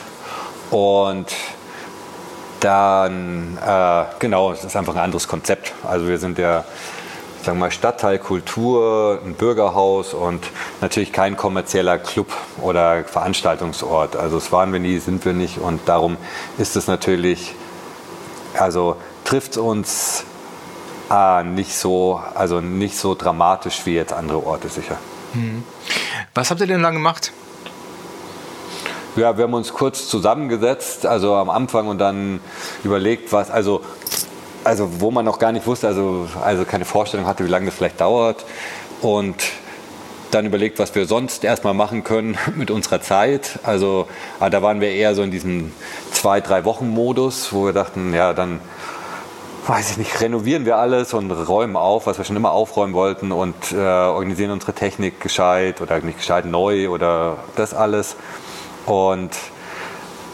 [0.71, 1.27] und
[2.61, 5.75] dann, äh, genau, es ist einfach ein anderes Konzept.
[5.83, 6.65] Also wir sind ja
[7.43, 10.47] sagen wir mal, Stadtteil Kultur, ein Bürgerhaus und
[10.81, 12.29] natürlich kein kommerzieller Club
[12.61, 14.17] oder Veranstaltungsort.
[14.17, 16.17] Also das waren wir nie, sind wir nicht und darum
[16.59, 17.55] ist es natürlich,
[18.59, 20.25] also trifft uns
[21.11, 24.99] äh, nicht so, also nicht so dramatisch wie jetzt andere Orte sicher.
[25.33, 25.65] Hm.
[26.35, 27.33] Was habt ihr denn dann gemacht?
[29.17, 32.39] Ja, wir haben uns kurz zusammengesetzt, also am Anfang und dann
[32.85, 33.83] überlegt, was, also
[34.71, 37.75] also wo man noch gar nicht wusste, also, also keine Vorstellung hatte, wie lange das
[37.75, 38.47] vielleicht dauert.
[39.03, 39.35] Und
[40.31, 43.59] dann überlegt, was wir sonst erstmal machen können mit unserer Zeit.
[43.65, 44.07] Also
[44.39, 45.73] ah, da waren wir eher so in diesem
[46.13, 48.61] zwei, drei Wochen Modus, wo wir dachten, ja, dann
[49.67, 53.33] weiß ich nicht, renovieren wir alles und räumen auf, was wir schon immer aufräumen wollten
[53.33, 58.15] und äh, organisieren unsere Technik gescheit oder nicht gescheit neu oder das alles.
[58.87, 59.31] Und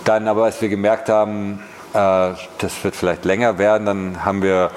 [0.05, 1.61] dann aber, als wir gemerkt haben,
[1.97, 4.71] das wird vielleicht länger werden, dann haben wir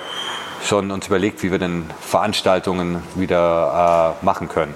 [0.63, 4.75] schon uns überlegt, wie wir denn Veranstaltungen wieder äh, machen können.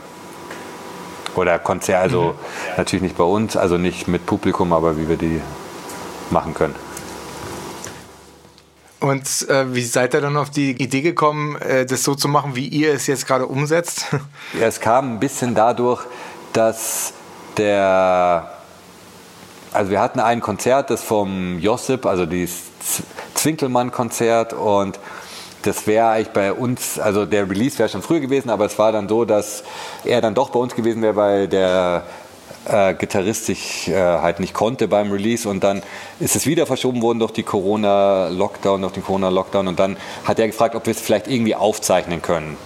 [1.35, 2.33] Oder Konzerte, also mhm.
[2.77, 5.41] natürlich nicht bei uns, also nicht mit Publikum, aber wie wir die
[6.29, 6.75] machen können.
[8.99, 12.55] Und äh, wie seid ihr dann auf die Idee gekommen, äh, das so zu machen,
[12.55, 14.05] wie ihr es jetzt gerade umsetzt?
[14.57, 16.05] Ja, es kam ein bisschen dadurch,
[16.53, 17.11] dass
[17.57, 18.52] der,
[19.73, 22.61] also wir hatten ein Konzert, das vom Josip, also dieses
[23.33, 24.53] Zwinkelmann-Konzert.
[24.53, 24.99] Und
[25.63, 28.91] das wäre eigentlich bei uns, also der Release wäre schon früher gewesen, aber es war
[28.91, 29.63] dann so, dass
[30.05, 32.03] er dann doch bei uns gewesen wäre, weil der
[32.65, 35.49] äh, Gitarrist sich äh, halt nicht konnte beim Release.
[35.49, 35.81] Und dann
[36.19, 39.67] ist es wieder verschoben worden durch die Corona-Lockdown, durch den Corona-Lockdown.
[39.67, 42.57] Und dann hat er gefragt, ob wir es vielleicht irgendwie aufzeichnen können.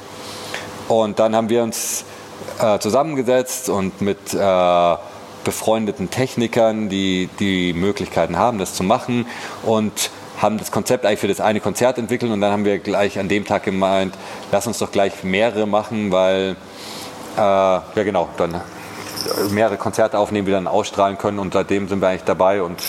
[0.90, 2.04] Und dann haben wir uns
[2.60, 4.96] äh, zusammengesetzt und mit äh,
[5.48, 9.26] befreundeten Technikern, die die Möglichkeiten haben, das zu machen
[9.64, 13.18] und haben das Konzept eigentlich für das eine Konzert entwickelt und dann haben wir gleich
[13.18, 14.14] an dem Tag gemeint,
[14.52, 16.58] lass uns doch gleich mehrere machen, weil
[17.38, 18.60] äh, ja genau, dann
[19.52, 22.84] mehrere Konzerte aufnehmen, die dann ausstrahlen können und seitdem sind wir eigentlich dabei und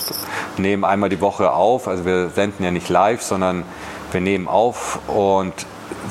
[0.57, 1.87] nehmen einmal die Woche auf.
[1.87, 3.63] Also wir senden ja nicht live, sondern
[4.11, 5.55] wir nehmen auf und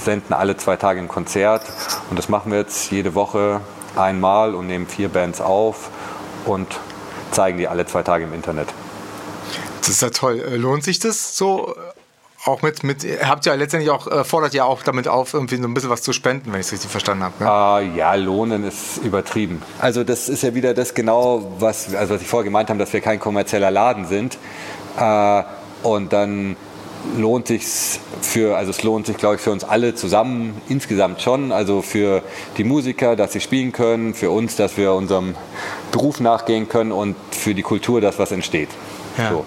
[0.01, 1.63] senden alle zwei Tage ein Konzert
[2.09, 3.59] und das machen wir jetzt jede Woche
[3.97, 5.89] einmal und nehmen vier Bands auf
[6.47, 6.67] und
[7.31, 8.69] zeigen die alle zwei Tage im Internet.
[9.79, 10.39] Das ist ja toll.
[10.39, 11.75] Äh, lohnt sich das so?
[11.75, 15.33] Äh, auch mit, mit habt ihr ja letztendlich auch, äh, fordert ja auch damit auf,
[15.33, 17.43] irgendwie so ein bisschen was zu spenden, wenn ich es richtig verstanden habe.
[17.43, 17.49] Ne?
[17.49, 19.61] Uh, ja, lohnen ist übertrieben.
[19.79, 22.93] Also das ist ja wieder das genau, was, also was ich vorher gemeint habe, dass
[22.93, 24.37] wir kein kommerzieller Laden sind.
[24.99, 25.43] Uh,
[25.83, 26.55] und dann
[27.17, 27.65] lohnt sich
[28.21, 31.51] für, also es lohnt sich, glaube ich, für uns alle zusammen insgesamt schon.
[31.51, 32.23] Also für
[32.57, 35.35] die Musiker, dass sie spielen können, für uns, dass wir unserem
[35.91, 38.69] Beruf nachgehen können und für die Kultur, dass was entsteht.
[39.17, 39.31] Ja.
[39.31, 39.45] So.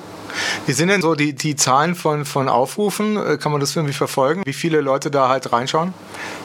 [0.66, 3.16] Wie sind denn so die, die Zahlen von, von Aufrufen?
[3.16, 4.42] Äh, kann man das irgendwie verfolgen?
[4.44, 5.92] Wie viele Leute da halt reinschauen?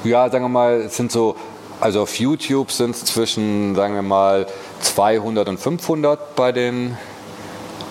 [0.04, 1.36] Ja, sagen wir mal, es sind so,
[1.80, 4.48] also auf YouTube sind es zwischen, sagen wir mal,
[4.82, 6.98] 200 und 500 bei den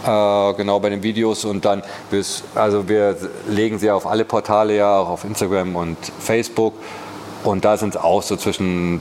[0.04, 3.16] äh, genau bei den Videos und dann bis, also wir
[3.48, 6.74] legen sie auf alle Portale ja auch auf Instagram und Facebook
[7.44, 9.00] und da sind es auch so zwischen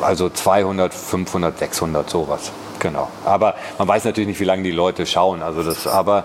[0.00, 2.52] also 200, 500, 600 sowas.
[2.78, 3.08] Genau.
[3.24, 5.42] Aber man weiß natürlich nicht, wie lange die Leute schauen.
[5.42, 6.24] Also das, aber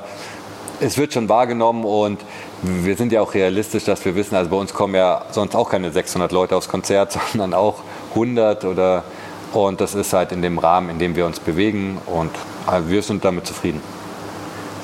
[0.80, 2.22] es wird schon wahrgenommen und
[2.62, 5.70] wir sind ja auch realistisch, dass wir wissen, also bei uns kommen ja sonst auch
[5.70, 7.76] keine 600 Leute aufs Konzert, sondern auch
[8.12, 9.04] 100 oder
[9.54, 12.32] und das ist halt in dem Rahmen, in dem wir uns bewegen und
[12.68, 13.82] äh, wir sind damit zufrieden.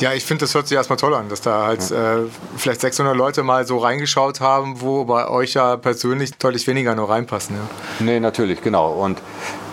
[0.02, 2.16] Ja, ich finde, das hört sich erstmal toll an, dass da halt ja.
[2.16, 2.24] äh,
[2.58, 7.08] vielleicht 600 Leute mal so reingeschaut haben, wo bei euch ja persönlich deutlich weniger nur
[7.10, 7.56] reinpassen.
[7.56, 8.06] Ja.
[8.06, 8.94] Nee, natürlich, genau.
[8.94, 9.20] Und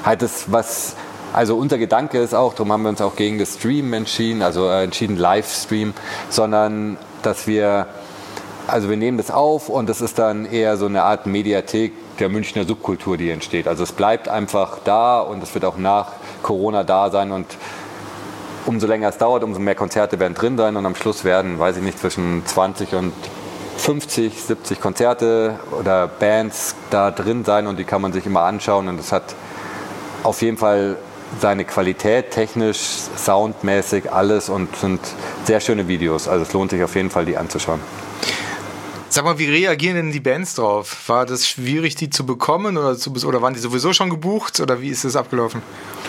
[0.05, 0.97] halt das, was
[1.33, 4.69] also unser Gedanke ist auch, darum haben wir uns auch gegen das Stream entschieden, also
[4.69, 5.95] äh, entschieden Livestream,
[6.29, 7.87] sondern dass wir,
[8.67, 12.29] also wir nehmen das auf und das ist dann eher so eine Art Mediathek der
[12.29, 13.67] Münchner Subkultur, die entsteht.
[13.67, 16.13] Also es bleibt einfach da und es wird auch nach
[16.43, 17.47] Corona da sein und
[18.69, 21.79] umso länger es dauert, umso mehr Konzerte werden drin sein und am Schluss werden, weiß
[21.79, 23.15] ich nicht, zwischen 20 und
[23.79, 28.89] 50, 70 Konzerte oder Bands da drin sein und die kann man sich immer anschauen
[28.89, 29.35] und es hat
[30.23, 30.97] auf jeden Fall
[31.41, 32.79] seine Qualität, technisch,
[33.17, 35.01] soundmäßig, alles und sind
[35.45, 36.29] sehr schöne Videos.
[36.29, 37.81] Also es lohnt sich auf jeden Fall, die anzuschauen.
[39.11, 41.09] Sag mal, wie reagieren denn die Bands drauf?
[41.09, 44.83] War das schwierig, die zu bekommen oder, zu, oder waren die sowieso schon gebucht oder
[44.83, 45.63] wie ist das abgelaufen?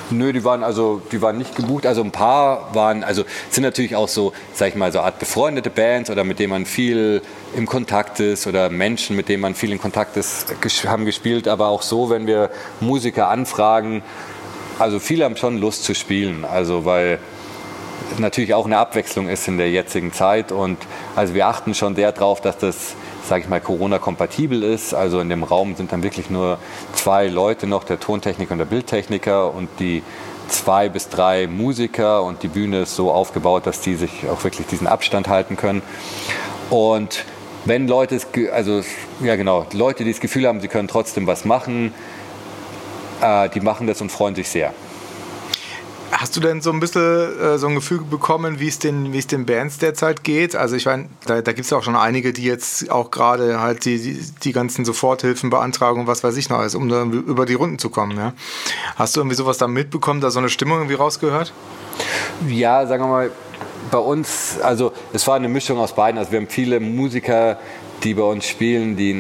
[0.10, 1.86] Nö, die waren also, die waren nicht gebucht.
[1.86, 5.70] Also ein paar waren, also sind natürlich auch so, sag ich mal, so Art befreundete
[5.70, 7.22] Bands oder mit denen man viel
[7.56, 10.48] im Kontakt ist oder Menschen, mit denen man viel in Kontakt ist,
[10.86, 11.48] haben gespielt.
[11.48, 12.50] Aber auch so, wenn wir
[12.82, 14.04] Musiker anfragen,
[14.78, 17.20] also viele haben schon Lust zu spielen, also weil
[18.18, 20.78] natürlich auch eine Abwechslung ist in der jetzigen Zeit und
[21.16, 22.96] also wir achten schon sehr darauf, dass das,
[23.28, 24.94] sage ich mal, Corona-kompatibel ist.
[24.94, 26.58] Also in dem Raum sind dann wirklich nur
[26.94, 30.04] zwei Leute noch, der Tontechniker und der Bildtechniker und die
[30.48, 34.68] zwei bis drei Musiker und die Bühne ist so aufgebaut, dass die sich auch wirklich
[34.68, 35.82] diesen Abstand halten können.
[36.70, 37.26] Und
[37.66, 38.20] wenn Leute,
[38.52, 38.82] also
[39.22, 41.94] ja genau, Leute, die das Gefühl haben, sie können trotzdem was machen,
[43.22, 44.74] äh, die machen das und freuen sich sehr.
[46.12, 49.78] Hast du denn so ein bisschen äh, so ein Gefühl bekommen, wie es den, Bands
[49.78, 50.56] derzeit geht?
[50.56, 53.60] Also ich meine, da, da gibt es ja auch schon einige, die jetzt auch gerade
[53.60, 57.04] halt die, die, die, ganzen Soforthilfen beantragen und was weiß ich noch alles, um da
[57.04, 58.18] über die Runden zu kommen.
[58.18, 58.34] Ja?
[58.96, 61.54] Hast du irgendwie sowas da mitbekommen, da so eine Stimmung irgendwie rausgehört?
[62.48, 63.32] Ja, sagen wir mal,
[63.92, 66.18] bei uns, also es war eine Mischung aus beiden.
[66.18, 67.58] Also wir haben viele Musiker,
[68.04, 69.20] die bei uns spielen, die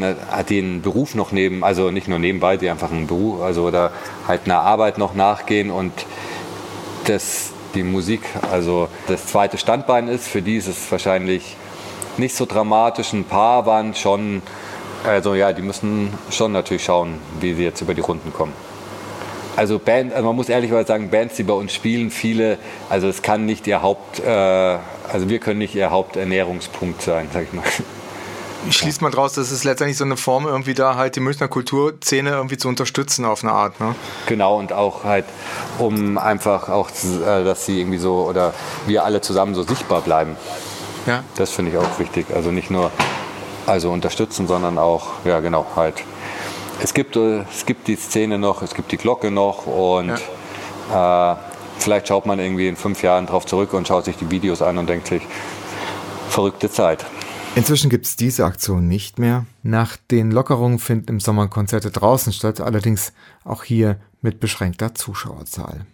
[0.49, 3.91] den Beruf noch neben, also nicht nur nebenbei, die einfach einen Beruf, also oder
[4.27, 5.91] halt einer Arbeit noch nachgehen und
[7.05, 8.21] das die Musik
[8.51, 10.27] also das zweite Standbein ist.
[10.27, 11.55] Für die ist es wahrscheinlich
[12.17, 13.13] nicht so dramatisch.
[13.13, 14.41] Ein paar waren schon,
[15.05, 18.53] also ja, die müssen schon natürlich schauen, wie sie jetzt über die Runden kommen.
[19.55, 22.57] Also Band, also man muss ehrlich sagen, Bands, die bei uns spielen, viele,
[22.89, 27.43] also es kann nicht ihr Haupt, äh, also wir können nicht ihr Haupternährungspunkt sein, sag
[27.43, 27.65] ich mal.
[28.69, 32.31] Schließt man draus, dass es letztendlich so eine Form irgendwie da halt die Münchner Kulturszene
[32.31, 33.95] irgendwie zu unterstützen auf eine Art, ne?
[34.25, 35.25] Genau und auch halt,
[35.77, 38.53] um einfach auch, äh, dass sie irgendwie so oder
[38.85, 40.35] wir alle zusammen so sichtbar bleiben.
[41.05, 41.23] Ja.
[41.35, 42.27] Das finde ich auch wichtig.
[42.35, 42.91] Also nicht nur
[43.65, 46.03] also unterstützen, sondern auch, ja genau, halt.
[46.81, 50.13] Es gibt, äh, es gibt die Szene noch, es gibt die Glocke noch und
[50.91, 51.33] ja.
[51.33, 51.35] äh,
[51.77, 54.77] vielleicht schaut man irgendwie in fünf Jahren drauf zurück und schaut sich die Videos an
[54.77, 55.21] und denkt sich,
[56.29, 57.05] verrückte Zeit.
[57.55, 59.45] Inzwischen gibt es diese Aktion nicht mehr.
[59.63, 63.11] Nach den Lockerungen finden im Sommer Konzerte draußen statt, allerdings
[63.43, 65.85] auch hier mit beschränkter Zuschauerzahl.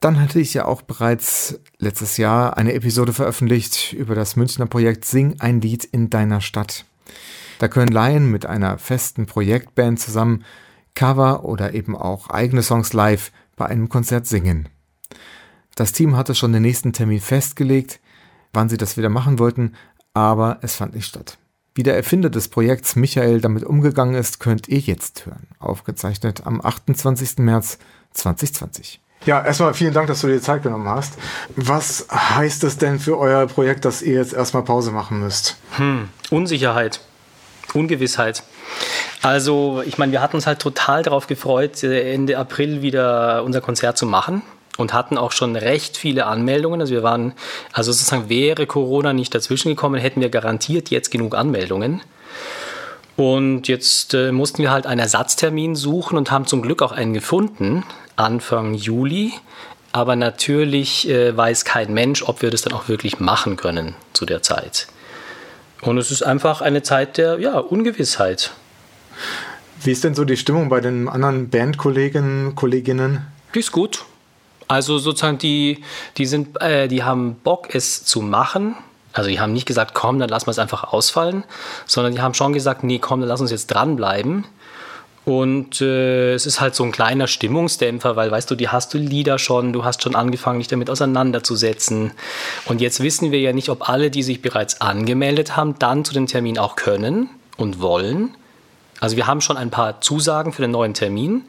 [0.00, 5.04] Dann hatte ich ja auch bereits letztes Jahr eine Episode veröffentlicht über das Münchner Projekt
[5.04, 6.84] Sing ein Lied in deiner Stadt.
[7.58, 10.44] Da können Laien mit einer festen Projektband zusammen
[10.94, 14.68] Cover oder eben auch eigene Songs live bei einem Konzert singen.
[15.74, 18.00] Das Team hatte schon den nächsten Termin festgelegt,
[18.52, 19.72] wann sie das wieder machen wollten,
[20.16, 21.36] aber es fand nicht statt.
[21.74, 25.46] Wie der Erfinder des Projekts Michael damit umgegangen ist, könnt ihr jetzt hören.
[25.58, 27.36] Aufgezeichnet am 28.
[27.36, 27.78] März
[28.14, 28.98] 2020.
[29.26, 31.18] Ja, erstmal vielen Dank, dass du dir Zeit genommen hast.
[31.54, 35.58] Was heißt es denn für euer Projekt, dass ihr jetzt erstmal Pause machen müsst?
[35.76, 37.00] Hm, Unsicherheit,
[37.74, 38.42] Ungewissheit.
[39.20, 43.98] Also, ich meine, wir hatten uns halt total darauf gefreut, Ende April wieder unser Konzert
[43.98, 44.40] zu machen
[44.76, 46.80] und hatten auch schon recht viele Anmeldungen.
[46.80, 47.32] Also wir waren,
[47.72, 52.02] also sozusagen wäre Corona nicht dazwischen gekommen, hätten wir garantiert jetzt genug Anmeldungen.
[53.16, 57.14] Und jetzt äh, mussten wir halt einen Ersatztermin suchen und haben zum Glück auch einen
[57.14, 57.84] gefunden,
[58.16, 59.32] Anfang Juli.
[59.92, 64.26] Aber natürlich äh, weiß kein Mensch, ob wir das dann auch wirklich machen können zu
[64.26, 64.88] der Zeit.
[65.80, 68.52] Und es ist einfach eine Zeit der ja, Ungewissheit.
[69.82, 73.26] Wie ist denn so die Stimmung bei den anderen Bandkollegen, Kolleginnen?
[73.54, 74.04] Die ist gut.
[74.68, 75.82] Also sozusagen die,
[76.16, 78.74] die sind, äh, die haben Bock, es zu machen.
[79.12, 81.44] Also die haben nicht gesagt, komm, dann lassen wir es einfach ausfallen,
[81.86, 84.44] sondern die haben schon gesagt, nee, komm, dann lass uns jetzt dranbleiben.
[85.24, 88.98] Und äh, es ist halt so ein kleiner Stimmungsdämpfer, weil weißt du, die hast du
[88.98, 92.12] Lieder schon, du hast schon angefangen, dich damit auseinanderzusetzen.
[92.66, 96.14] Und jetzt wissen wir ja nicht, ob alle, die sich bereits angemeldet haben, dann zu
[96.14, 98.36] dem Termin auch können und wollen.
[99.00, 101.42] Also wir haben schon ein paar Zusagen für den neuen Termin,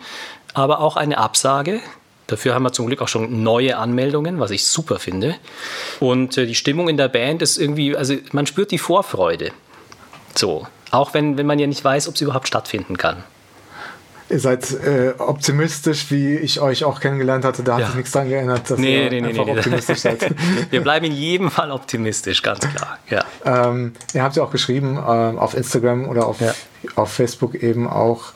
[0.56, 1.80] aber auch eine Absage.
[2.28, 5.36] Dafür haben wir zum Glück auch schon neue Anmeldungen, was ich super finde.
[6.00, 9.52] Und äh, die Stimmung in der Band ist irgendwie, also man spürt die Vorfreude.
[10.36, 13.24] So, auch wenn, wenn man ja nicht weiß, ob es überhaupt stattfinden kann.
[14.30, 17.64] Ihr seid äh, optimistisch, wie ich euch auch kennengelernt hatte.
[17.64, 17.78] Da ja.
[17.80, 20.36] hat sich nichts daran geändert, dass nee, ihr nee, einfach nee, optimistisch seid.
[20.70, 23.00] Wir bleiben in jedem Fall optimistisch, ganz klar.
[23.10, 23.24] Ja.
[23.46, 26.54] Ähm, ihr habt ja auch geschrieben äh, auf Instagram oder auf, ja.
[26.96, 28.34] auf Facebook eben auch,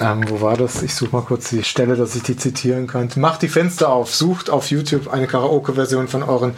[0.00, 0.82] ähm, wo war das?
[0.82, 3.20] Ich suche mal kurz die Stelle, dass ich die zitieren könnte.
[3.20, 6.54] Macht die Fenster auf, sucht auf YouTube eine Karaoke-Version von euren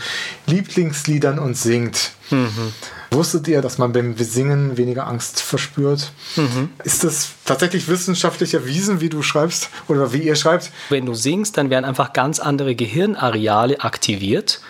[0.47, 2.12] Lieblingsliedern und singt.
[2.30, 2.72] Mhm.
[3.11, 6.12] Wusstet ihr, dass man beim Singen weniger Angst verspürt?
[6.36, 6.70] Mhm.
[6.84, 10.70] Ist das tatsächlich wissenschaftlich erwiesen, wie du schreibst oder wie ihr schreibt?
[10.88, 14.61] Wenn du singst, dann werden einfach ganz andere Gehirnareale aktiviert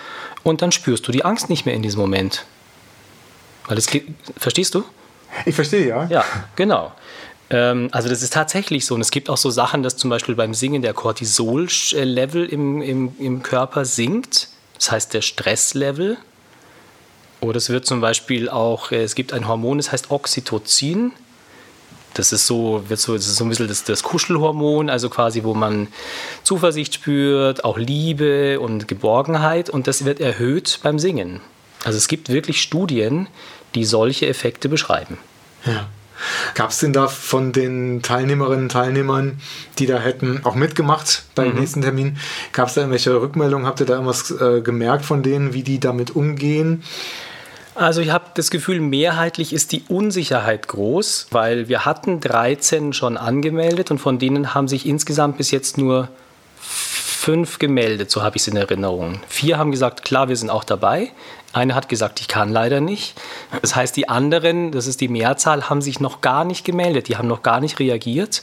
[0.43, 2.47] und dann spürst du die Angst nicht mehr in diesem Moment.
[3.68, 3.87] Weil das,
[4.37, 4.83] verstehst du?
[5.47, 6.05] Ich verstehe, ja.
[6.07, 6.25] Ja,
[6.57, 6.93] genau.
[7.53, 8.94] Ähm, also das ist tatsächlich so.
[8.96, 13.12] Und es gibt auch so Sachen, dass zum Beispiel beim Singen der Cortisol-Level im, im,
[13.18, 14.48] im Körper sinkt.
[14.74, 16.16] Das heißt der Stresslevel.
[17.40, 21.12] Oder es wird zum Beispiel auch, äh, es gibt ein Hormon, das heißt Oxytocin.
[22.14, 25.44] Das ist so, wird so, das ist so ein bisschen das, das Kuschelhormon, also quasi,
[25.44, 25.88] wo man
[26.42, 29.70] Zuversicht spürt, auch Liebe und Geborgenheit.
[29.70, 31.40] Und das wird erhöht beim Singen.
[31.84, 33.28] Also es gibt wirklich Studien,
[33.74, 35.18] die solche Effekte beschreiben.
[35.64, 35.88] Ja.
[36.55, 39.41] Gab es denn da von den Teilnehmerinnen und Teilnehmern,
[39.79, 41.61] die da hätten auch mitgemacht beim mhm.
[41.61, 42.18] nächsten Termin,
[42.53, 43.66] gab es da irgendwelche Rückmeldungen?
[43.66, 46.83] Habt ihr da irgendwas äh, gemerkt von denen, wie die damit umgehen?
[47.75, 53.16] Also ich habe das Gefühl, mehrheitlich ist die Unsicherheit groß, weil wir hatten 13 schon
[53.16, 56.09] angemeldet und von denen haben sich insgesamt bis jetzt nur
[56.61, 59.20] fünf gemeldet, so habe ich es in Erinnerung.
[59.29, 61.12] Vier haben gesagt, klar, wir sind auch dabei.
[61.53, 63.14] Eine hat gesagt, ich kann leider nicht.
[63.61, 67.16] Das heißt, die anderen, das ist die Mehrzahl, haben sich noch gar nicht gemeldet, die
[67.16, 68.40] haben noch gar nicht reagiert.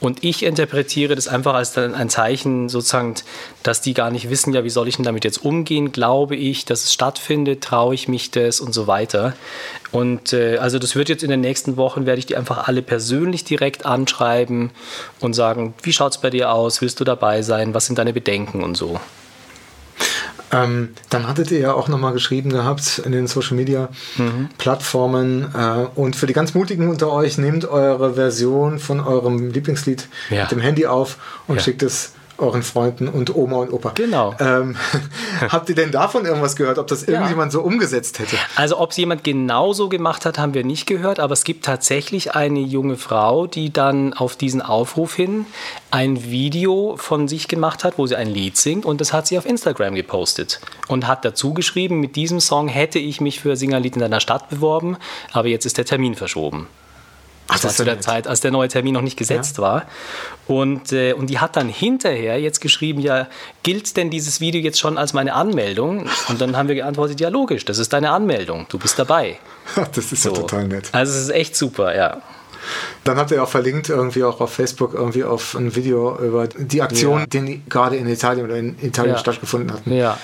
[0.00, 3.14] Und ich interpretiere das einfach als ein Zeichen, sozusagen,
[3.62, 5.92] dass die gar nicht wissen, ja, wie soll ich denn damit jetzt umgehen?
[5.92, 7.64] Glaube ich, dass es stattfindet?
[7.64, 9.34] Traue ich mich das und so weiter?
[9.90, 12.82] Und äh, also das wird jetzt in den nächsten Wochen, werde ich die einfach alle
[12.82, 14.70] persönlich direkt anschreiben
[15.20, 16.82] und sagen, wie schaut es bei dir aus?
[16.82, 17.72] Willst du dabei sein?
[17.72, 19.00] Was sind deine Bedenken und so?
[20.52, 24.50] Ähm, dann hattet ihr ja auch nochmal geschrieben gehabt in den Social Media mhm.
[24.58, 30.08] Plattformen äh, und für die ganz Mutigen unter euch nehmt eure Version von eurem Lieblingslied
[30.30, 30.42] ja.
[30.42, 31.16] mit dem Handy auf
[31.48, 31.62] und ja.
[31.62, 32.12] schickt es
[32.42, 33.92] euren Freunden und Oma und Opa.
[33.94, 34.34] Genau.
[34.38, 34.76] Ähm,
[35.48, 37.60] habt ihr denn davon irgendwas gehört, ob das irgendjemand ja.
[37.60, 38.36] so umgesetzt hätte?
[38.56, 42.34] Also ob es jemand genauso gemacht hat, haben wir nicht gehört, aber es gibt tatsächlich
[42.34, 45.46] eine junge Frau, die dann auf diesen Aufruf hin
[45.90, 49.38] ein Video von sich gemacht hat, wo sie ein Lied singt und das hat sie
[49.38, 53.94] auf Instagram gepostet und hat dazu geschrieben, mit diesem Song hätte ich mich für Singerlied
[53.94, 54.96] in deiner Stadt beworben,
[55.32, 56.66] aber jetzt ist der Termin verschoben.
[57.52, 58.04] Ach, das war zu der nett.
[58.04, 59.62] Zeit, als der neue Termin noch nicht gesetzt ja.
[59.62, 59.86] war.
[60.46, 63.28] Und, äh, und die hat dann hinterher jetzt geschrieben, ja,
[63.62, 66.08] gilt denn dieses Video jetzt schon als meine Anmeldung?
[66.28, 69.38] Und dann haben wir geantwortet, ja, logisch, das ist deine Anmeldung, du bist dabei.
[69.94, 70.30] das ist so.
[70.30, 70.88] ja total nett.
[70.92, 72.22] Also es ist echt super, ja.
[73.04, 76.80] Dann habt ihr auch verlinkt, irgendwie auch auf Facebook, irgendwie auf ein Video über die
[76.80, 77.26] Aktion, ja.
[77.26, 79.18] die gerade in Italien oder in Italien ja.
[79.18, 79.92] stattgefunden hatten.
[79.92, 80.18] Ja.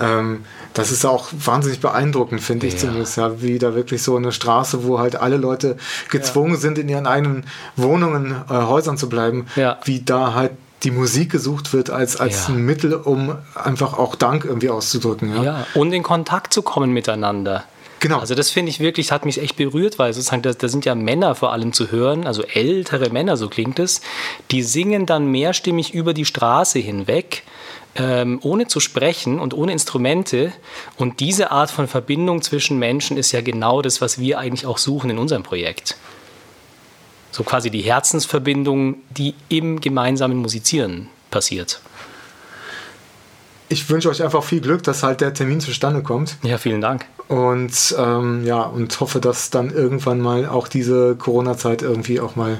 [0.00, 0.44] Ähm,
[0.74, 2.80] das ist auch wahnsinnig beeindruckend, finde ich ja.
[2.80, 5.76] zumindest, ja, wie da wirklich so eine Straße, wo halt alle Leute
[6.10, 7.44] gezwungen sind, in ihren eigenen
[7.76, 9.46] Wohnungen, äh, Häusern zu bleiben,
[9.84, 10.52] wie da halt
[10.82, 12.54] die Musik gesucht wird als, als ja.
[12.54, 15.34] ein Mittel, um einfach auch Dank irgendwie auszudrücken.
[15.36, 15.42] Ja?
[15.42, 17.64] ja, und in Kontakt zu kommen miteinander.
[18.00, 18.18] Genau.
[18.18, 20.96] Also das finde ich wirklich, hat mich echt berührt, weil sozusagen, da, da, sind ja
[20.96, 24.00] Männer vor allem zu hören, also ältere Männer, so klingt es,
[24.50, 27.44] die singen dann mehrstimmig über die Straße hinweg,
[27.94, 30.52] ähm, ohne zu sprechen und ohne Instrumente.
[30.96, 34.78] Und diese Art von Verbindung zwischen Menschen ist ja genau das, was wir eigentlich auch
[34.78, 35.96] suchen in unserem Projekt.
[37.30, 41.80] So quasi die Herzensverbindung, die im gemeinsamen Musizieren passiert
[43.72, 46.36] ich wünsche euch einfach viel Glück, dass halt der Termin zustande kommt.
[46.42, 47.06] Ja, vielen Dank.
[47.28, 52.58] Und ähm, ja, und hoffe, dass dann irgendwann mal auch diese Corona-Zeit irgendwie auch mal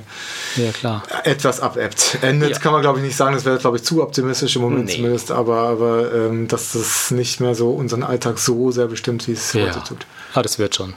[0.56, 1.02] ja, klar.
[1.24, 2.18] etwas abebbt.
[2.22, 2.58] Endet ja.
[2.58, 4.96] kann man, glaube ich, nicht sagen, das wäre, glaube ich, zu optimistisch im Moment nee.
[4.96, 9.32] zumindest, aber, aber ähm, dass das nicht mehr so unseren Alltag so sehr bestimmt, wie
[9.32, 9.66] es ja.
[9.66, 10.06] heute tut.
[10.32, 10.94] Ah, das wird schon.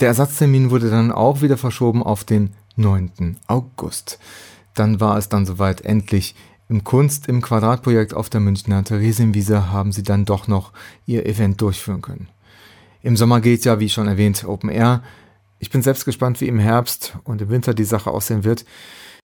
[0.00, 3.38] Der Ersatztermin wurde dann auch wieder verschoben auf den 9.
[3.46, 4.18] August.
[4.74, 6.34] Dann war es dann soweit endlich
[6.72, 10.72] im Kunst im Quadratprojekt auf der Münchner Theresienwiese haben sie dann doch noch
[11.04, 12.28] ihr Event durchführen können.
[13.02, 15.02] Im Sommer geht ja, wie schon erwähnt, Open Air.
[15.58, 18.64] Ich bin selbst gespannt, wie im Herbst und im Winter die Sache aussehen wird.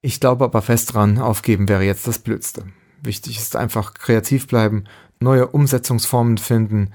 [0.02, 2.66] Ich glaube aber fest dran, aufgeben wäre jetzt das Blödste.
[3.00, 4.84] Wichtig ist einfach kreativ bleiben,
[5.18, 6.92] neue Umsetzungsformen finden.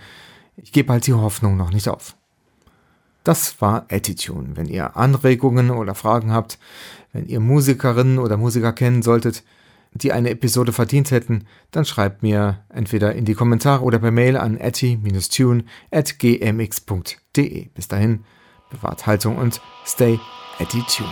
[0.56, 2.16] Ich gebe halt die Hoffnung noch nicht auf.
[3.24, 4.56] Das war Attitude.
[4.56, 6.60] Wenn ihr Anregungen oder Fragen habt,
[7.12, 9.44] wenn ihr Musikerinnen oder Musiker kennen solltet,
[9.94, 14.38] die eine Episode verdient hätten, dann schreibt mir entweder in die Kommentare oder per Mail
[14.38, 17.68] an etty-tune at gmx.de.
[17.74, 18.24] Bis dahin,
[18.70, 20.20] bewahrt Haltung und stay
[20.60, 21.08] attitude.